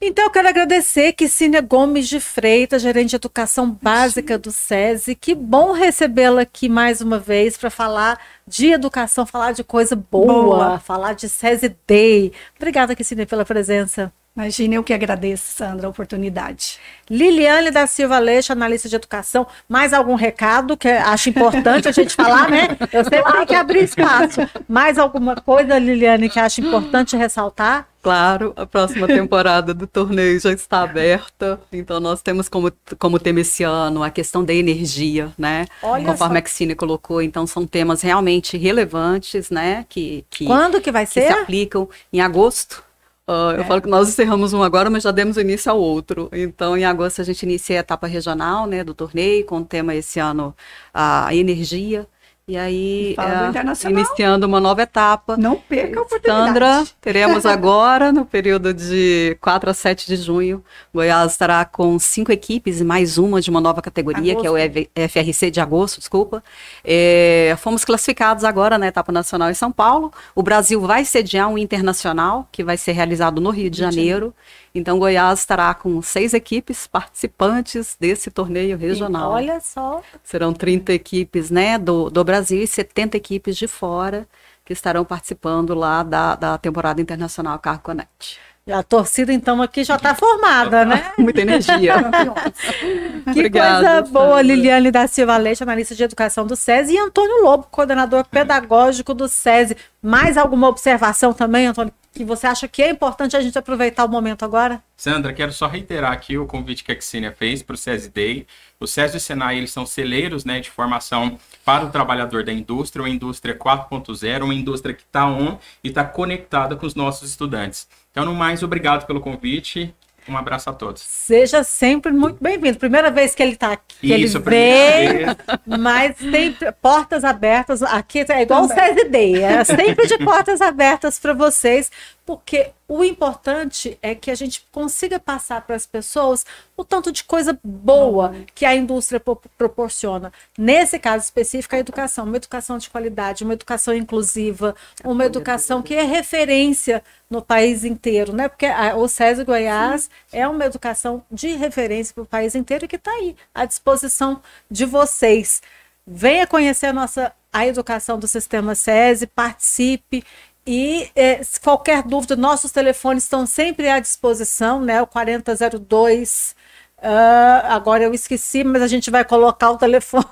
Então, 0.05 0.25
eu 0.25 0.31
quero 0.31 0.49
agradecer 0.49 1.13
Kicínia 1.13 1.61
Gomes 1.61 2.09
de 2.09 2.19
Freitas, 2.19 2.81
gerente 2.81 3.11
de 3.11 3.15
educação 3.15 3.71
básica 3.81 4.37
do 4.37 4.51
SESI. 4.51 5.15
Que 5.15 5.33
bom 5.33 5.71
recebê-la 5.71 6.41
aqui 6.41 6.67
mais 6.67 6.99
uma 6.99 7.17
vez 7.17 7.55
para 7.55 7.69
falar 7.69 8.19
de 8.45 8.67
educação, 8.67 9.25
falar 9.25 9.53
de 9.53 9.63
coisa 9.63 9.95
boa, 9.95 10.43
boa. 10.43 10.79
falar 10.79 11.13
de 11.13 11.29
SESI 11.29 11.73
Day. 11.87 12.33
Obrigada, 12.57 12.93
Kicínia, 12.97 13.25
pela 13.25 13.45
presença. 13.45 14.11
Imagine, 14.35 14.75
eu 14.77 14.83
que 14.83 14.93
agradeço, 14.93 15.43
Sandra, 15.55 15.85
a 15.85 15.89
oportunidade. 15.91 16.79
Liliane 17.07 17.69
da 17.69 17.85
Silva 17.85 18.17
Leixo, 18.17 18.51
analista 18.51 18.89
de 18.89 18.95
educação. 18.95 19.45
Mais 19.69 19.93
algum 19.93 20.15
recado 20.15 20.75
que 20.75 20.87
acho 20.87 21.29
importante 21.29 21.87
a 21.87 21.91
gente 21.91 22.15
falar, 22.15 22.49
né? 22.49 22.69
Eu 22.91 23.03
sempre 23.03 23.31
tenho 23.31 23.45
que 23.45 23.53
abrir 23.53 23.83
espaço. 23.83 24.41
Mais 24.67 24.97
alguma 24.97 25.35
coisa, 25.35 25.77
Liliane, 25.77 26.29
que 26.29 26.39
acha 26.39 26.61
importante 26.61 27.15
ressaltar? 27.15 27.87
Claro, 28.01 28.53
a 28.57 28.65
próxima 28.65 29.05
temporada 29.07 29.71
do 29.73 29.85
torneio 29.85 30.37
já 30.39 30.51
está 30.51 30.81
aberta, 30.81 31.59
então 31.71 31.99
nós 32.01 32.21
temos 32.21 32.49
como, 32.49 32.71
como 32.99 33.19
tema 33.19 33.39
esse 33.39 33.63
ano 33.63 34.03
a 34.03 34.09
questão 34.09 34.43
da 34.43 34.53
energia, 34.53 35.31
né? 35.37 35.67
Olha 35.81 36.03
Conforme 36.05 36.39
só. 36.39 36.43
a 36.43 36.49
Xine 36.49 36.75
colocou, 36.75 37.21
então 37.21 37.47
são 37.47 37.65
temas 37.65 38.01
realmente 38.01 38.57
relevantes, 38.57 39.49
né? 39.49 39.85
Que, 39.87 40.25
que, 40.29 40.45
Quando 40.45 40.81
que 40.81 40.91
vai 40.91 41.05
que 41.05 41.13
ser? 41.13 41.27
se 41.27 41.33
aplicam 41.33 41.87
em 42.11 42.19
agosto. 42.19 42.83
Uh, 43.27 43.55
é. 43.55 43.59
Eu 43.59 43.63
falo 43.65 43.81
que 43.81 43.87
nós 43.87 44.09
encerramos 44.09 44.53
um 44.53 44.61
agora, 44.61 44.89
mas 44.89 45.03
já 45.03 45.11
demos 45.11 45.37
início 45.37 45.71
ao 45.71 45.79
outro. 45.79 46.29
Então, 46.33 46.77
em 46.77 46.83
agosto, 46.83 47.21
a 47.21 47.23
gente 47.23 47.43
inicia 47.43 47.77
a 47.77 47.79
etapa 47.79 48.05
regional 48.05 48.67
né, 48.67 48.83
do 48.83 48.93
torneio, 48.93 49.45
com 49.45 49.59
o 49.59 49.65
tema 49.65 49.95
esse 49.95 50.19
ano 50.19 50.55
a 50.93 51.33
energia. 51.33 52.07
E 52.45 52.57
aí, 52.57 53.15
é, 53.17 53.89
iniciando 53.89 54.45
uma 54.45 54.59
nova 54.59 54.81
etapa. 54.81 55.37
Não 55.37 55.55
perca 55.55 55.99
a 55.99 56.03
oportunidade. 56.03 56.47
Sandra, 56.47 56.83
teremos 56.99 57.45
agora, 57.45 58.11
no 58.11 58.25
período 58.25 58.73
de 58.73 59.37
4 59.39 59.69
a 59.69 59.73
7 59.73 60.05
de 60.07 60.17
junho, 60.17 60.61
Goiás 60.93 61.31
estará 61.31 61.63
com 61.63 61.97
cinco 61.97 62.33
equipes 62.33 62.81
e 62.81 62.83
mais 62.83 63.17
uma 63.17 63.39
de 63.39 63.49
uma 63.49 63.61
nova 63.61 63.81
categoria, 63.81 64.33
agosto. 64.33 64.41
que 64.41 64.91
é 64.99 65.05
o 65.05 65.09
FRC 65.09 65.51
de 65.51 65.61
agosto, 65.61 65.99
desculpa. 65.99 66.43
É, 66.83 67.55
fomos 67.59 67.85
classificados 67.85 68.43
agora 68.43 68.77
na 68.77 68.87
etapa 68.87 69.13
nacional 69.13 69.49
em 69.49 69.53
São 69.53 69.71
Paulo. 69.71 70.11
O 70.35 70.43
Brasil 70.43 70.81
vai 70.81 71.05
sediar 71.05 71.47
um 71.47 71.57
internacional, 71.57 72.49
que 72.51 72.61
vai 72.61 72.75
ser 72.75 72.91
realizado 72.91 73.39
no 73.39 73.51
Rio 73.51 73.69
de 73.69 73.79
Janeiro. 73.79 74.35
Então, 74.75 74.97
Goiás 74.97 75.39
estará 75.39 75.71
com 75.75 76.01
seis 76.01 76.33
equipes 76.33 76.87
participantes 76.87 77.95
desse 77.99 78.31
torneio 78.31 78.75
regional. 78.75 79.33
E 79.33 79.43
olha 79.43 79.59
só. 79.59 80.01
Serão 80.23 80.51
30 80.51 80.91
equipes 80.93 81.51
né, 81.51 81.77
do, 81.77 82.09
do 82.09 82.23
Brasil 82.23 82.61
e 82.61 82.67
70 82.67 83.15
equipes 83.15 83.55
de 83.55 83.67
fora 83.67 84.27
que 84.65 84.73
estarão 84.73 85.05
participando 85.05 85.75
lá 85.75 86.01
da, 86.01 86.35
da 86.35 86.57
temporada 86.57 87.01
internacional 87.01 87.59
Car 87.59 87.79
Connect. 87.81 88.39
A 88.65 88.81
torcida, 88.81 89.33
então, 89.33 89.61
aqui 89.61 89.83
já 89.83 89.97
está 89.97 90.15
formada, 90.15 90.85
né? 90.85 91.11
Muita 91.19 91.41
energia. 91.41 91.95
que 93.25 93.29
Obrigada, 93.31 94.01
coisa 94.01 94.01
boa, 94.03 94.41
Liliane 94.41 94.89
da 94.89 95.05
Silva 95.05 95.35
Leite, 95.35 95.61
analista 95.61 95.93
de 95.93 96.01
educação 96.01 96.47
do 96.47 96.55
SESI, 96.55 96.93
e 96.93 96.97
Antônio 96.97 97.43
Lobo, 97.43 97.67
coordenador 97.69 98.25
pedagógico 98.25 99.13
do 99.13 99.27
SESI. 99.27 99.75
Mais 100.01 100.37
alguma 100.37 100.69
observação 100.69 101.33
também, 101.33 101.67
Antônio, 101.67 101.93
que 102.13 102.23
você 102.23 102.45
acha 102.45 102.67
que 102.67 102.81
é 102.81 102.89
importante 102.89 103.35
a 103.35 103.41
gente 103.41 103.57
aproveitar 103.57 104.05
o 104.05 104.09
momento 104.09 104.45
agora? 104.45 104.83
Sandra, 104.95 105.33
quero 105.33 105.51
só 105.51 105.67
reiterar 105.67 106.11
aqui 106.11 106.37
o 106.37 106.45
convite 106.45 106.83
que 106.83 106.91
a 106.91 107.01
Xenia 107.01 107.31
fez 107.31 107.63
para 107.63 107.73
o 107.73 107.77
SESI 107.77 108.09
Day. 108.09 108.47
O 108.79 108.85
SESI 108.85 109.15
e 109.15 109.17
o 109.17 109.19
Senai, 109.19 109.57
eles 109.57 109.71
são 109.71 109.85
celeiros 109.85 110.45
né, 110.45 110.59
de 110.59 110.69
formação 110.69 111.39
para 111.65 111.85
o 111.85 111.89
trabalhador 111.89 112.43
da 112.43 112.53
indústria, 112.53 113.01
uma 113.01 113.09
indústria 113.09 113.57
4.0, 113.57 114.43
uma 114.43 114.53
indústria 114.53 114.93
que 114.93 115.01
está 115.01 115.27
on 115.27 115.57
e 115.83 115.89
está 115.89 116.03
conectada 116.03 116.75
com 116.75 116.85
os 116.85 116.93
nossos 116.93 117.29
estudantes. 117.29 117.87
Então, 118.11 118.23
no 118.23 118.35
mais, 118.35 118.61
obrigado 118.61 119.07
pelo 119.07 119.19
convite. 119.19 119.93
Um 120.27 120.37
abraço 120.37 120.69
a 120.69 120.73
todos. 120.73 121.01
Seja 121.01 121.63
sempre 121.63 122.11
muito 122.11 122.37
bem-vindo. 122.41 122.77
Primeira 122.77 123.11
vez 123.11 123.35
que 123.35 123.43
ele 123.43 123.53
está 123.53 123.73
aqui, 123.73 123.95
que 123.99 124.15
Isso, 124.15 124.37
ele 124.37 124.45
vem, 124.45 125.25
mas 125.65 126.17
sempre 126.17 126.71
portas 126.71 127.23
abertas. 127.23 127.83
Aqui 127.83 128.25
é 128.29 128.41
igual 128.41 128.67
Também. 128.67 128.83
o 128.91 128.95
CSD, 128.95 129.41
é 129.41 129.63
sempre 129.63 130.07
de 130.07 130.17
portas 130.19 130.61
abertas 130.61 131.19
para 131.19 131.33
vocês, 131.33 131.91
porque 132.25 132.71
o 132.87 133.03
importante 133.03 133.97
é 134.01 134.15
que 134.15 134.31
a 134.31 134.35
gente 134.35 134.65
consiga 134.71 135.19
passar 135.19 135.61
para 135.61 135.75
as 135.75 135.85
pessoas 135.85 136.45
o 136.77 136.83
tanto 136.85 137.11
de 137.11 137.23
coisa 137.23 137.59
boa 137.63 138.33
que 138.55 138.65
a 138.65 138.75
indústria 138.75 139.21
proporciona. 139.57 140.31
Nesse 140.57 140.97
caso 140.99 141.25
específico, 141.25 141.75
a 141.75 141.79
educação, 141.79 142.25
uma 142.25 142.37
educação 142.37 142.77
de 142.77 142.89
qualidade, 142.89 143.43
uma 143.43 143.53
educação 143.53 143.93
inclusiva, 143.93 144.73
uma 145.03 145.25
educação 145.25 145.81
que 145.81 145.95
é 145.95 146.03
referência 146.03 147.03
no 147.29 147.41
país 147.41 147.83
inteiro, 147.83 148.31
né? 148.31 148.47
Porque 148.47 148.67
a, 148.67 148.95
o 148.95 149.07
SESI 149.07 149.43
Goiás 149.43 150.03
Sim. 150.03 150.37
é 150.37 150.47
uma 150.47 150.65
educação 150.65 151.23
de 151.29 151.49
referência 151.55 152.13
para 152.13 152.23
o 152.23 152.27
país 152.27 152.55
inteiro 152.55 152.85
e 152.85 152.87
que 152.87 152.95
está 152.95 153.11
aí 153.11 153.35
à 153.53 153.65
disposição 153.65 154.41
de 154.71 154.85
vocês. 154.85 155.61
Venha 156.07 156.47
conhecer 156.47 156.87
a 156.87 156.93
nossa 156.93 157.33
a 157.51 157.67
educação 157.67 158.17
do 158.17 158.27
sistema 158.27 158.73
SESI, 158.73 159.27
participe 159.27 160.23
e 160.65 161.09
é, 161.15 161.41
qualquer 161.61 162.03
dúvida, 162.03 162.35
nossos 162.35 162.71
telefones 162.71 163.23
estão 163.23 163.45
sempre 163.45 163.89
à 163.89 163.99
disposição, 163.99 164.81
né? 164.81 165.01
O 165.01 165.07
4002. 165.07 166.55
Uh, 166.97 167.05
ah, 167.05 167.75
agora 167.75 168.03
eu 168.03 168.13
esqueci, 168.13 168.63
mas 168.63 168.81
a 168.81 168.87
gente 168.87 169.11
vai 169.11 169.25
colocar 169.25 169.71
o 169.71 169.77
telefone 169.77 170.23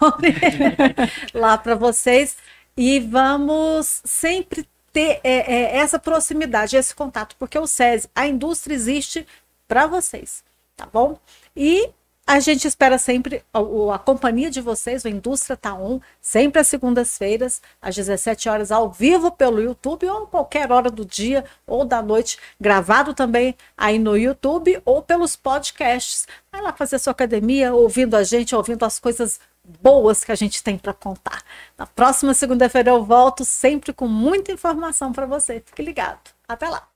lá 1.34 1.58
para 1.58 1.76
vocês. 1.76 2.38
E 2.78 3.00
vamos 3.00 4.02
sempre 4.06 4.66
ter 4.94 5.20
é, 5.24 5.54
é, 5.54 5.78
essa 5.78 6.00
proximidade, 6.00 6.76
esse 6.76 6.96
contato, 6.96 7.36
porque 7.38 7.58
o 7.60 7.68
SESI, 7.68 8.10
a 8.16 8.28
indústria 8.28 8.74
existe 8.74 9.26
para 9.68 9.88
vocês, 9.88 10.44
tá 10.76 10.88
bom? 10.92 11.18
E 11.56 11.90
a 12.32 12.40
gente 12.40 12.66
espera 12.66 12.98
sempre 12.98 13.44
a, 13.54 13.60
a, 13.94 14.00
companhia 14.00 14.50
de 14.50 14.62
vocês, 14.62 15.04
o 15.04 15.10
Indústria 15.10 15.58
Tá 15.58 15.74
On, 15.74 16.00
sempre 16.22 16.62
às 16.62 16.68
segundas-feiras, 16.68 17.62
às 17.82 17.94
17 17.94 18.48
horas, 18.48 18.72
ao 18.72 18.90
vivo 18.90 19.32
pelo 19.32 19.62
YouTube 19.62 20.08
ou 20.08 20.26
qualquer 20.28 20.72
hora 20.72 20.90
do 20.90 21.04
dia 21.04 21.44
ou 21.68 21.84
da 21.84 22.02
noite, 22.02 22.38
gravado 22.60 23.14
também 23.14 23.54
aí 23.76 24.00
no 24.00 24.16
YouTube 24.18 24.82
ou 24.86 25.02
pelos 25.02 25.36
podcasts. 25.36 26.26
Vai 26.50 26.62
lá 26.62 26.72
fazer 26.72 27.00
sua 27.00 27.12
academia, 27.12 27.74
ouvindo 27.74 28.16
a 28.16 28.24
gente, 28.24 28.56
ouvindo 28.56 28.86
as 28.86 28.98
coisas 28.98 29.38
boas 29.82 30.24
que 30.24 30.32
a 30.32 30.36
gente 30.36 30.64
tem 30.64 30.78
para 30.78 30.94
contar. 30.94 31.44
Na 31.78 31.86
próxima 31.86 32.34
segunda-feira 32.34 32.92
eu 32.92 33.04
volto 33.04 33.44
sempre 33.44 33.92
com 33.92 34.08
muita 34.08 34.54
informação 34.54 35.12
para 35.12 35.26
você. 35.26 35.62
Fique 35.66 35.84
ligado. 35.84 36.32
Até 36.48 36.70
lá. 36.70 36.91